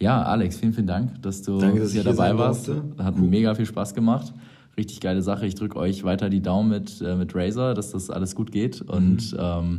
[0.00, 2.68] ja, Alex, vielen, vielen Dank, dass du Danke, dass hier dabei warst.
[2.98, 3.28] Hat cool.
[3.28, 4.32] mega viel Spaß gemacht
[4.78, 5.46] richtig geile Sache.
[5.46, 8.80] Ich drücke euch weiter die Daumen mit, äh, mit Razer, dass das alles gut geht.
[8.80, 9.38] Und mhm.
[9.38, 9.78] ähm,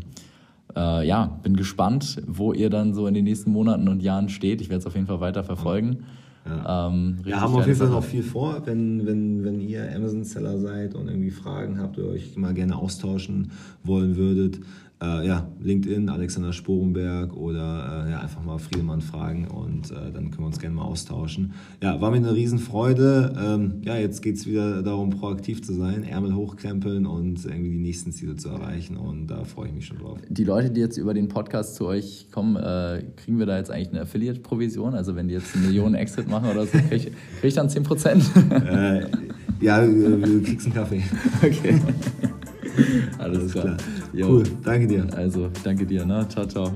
[0.76, 4.62] äh, ja, bin gespannt, wo ihr dann so in den nächsten Monaten und Jahren steht.
[4.62, 6.04] Ich werde es auf jeden Fall weiter verfolgen.
[6.46, 8.62] Ja, ähm, ja haben auf jeden Fall noch viel vor.
[8.66, 13.52] Wenn, wenn, wenn ihr Amazon-Seller seid und irgendwie Fragen habt oder euch mal gerne austauschen
[13.84, 14.60] wollen würdet,
[15.02, 20.32] äh, ja, LinkedIn, Alexander Sporenberg oder äh, ja, einfach mal Friedemann fragen und äh, dann
[20.32, 21.54] können wir uns gerne mal austauschen.
[21.82, 23.34] Ja, war mir eine Riesenfreude.
[23.40, 27.78] Ähm, ja, jetzt geht es wieder darum, proaktiv zu sein, Ärmel hochkrempeln und irgendwie die
[27.78, 30.20] nächsten Ziele zu erreichen und da freue ich mich schon drauf.
[30.28, 33.72] Die Leute, die jetzt über den Podcast zu euch kommen, äh, kriegen wir da jetzt
[33.72, 34.96] eigentlich eine Affiliate-Provision?
[34.96, 37.14] Also wenn die jetzt eine Million Exit machen oder so, kriege ich, krieg
[37.44, 39.08] ich dann 10%?
[39.62, 41.04] Ja, du kriegst einen Kaffee.
[41.42, 41.82] Okay.
[43.18, 43.64] Alles, Alles klar.
[43.64, 43.78] klar.
[44.14, 45.08] Cool, danke dir.
[45.16, 46.06] Also, danke dir.
[46.06, 46.28] Ne?
[46.30, 46.72] Ciao, ciao.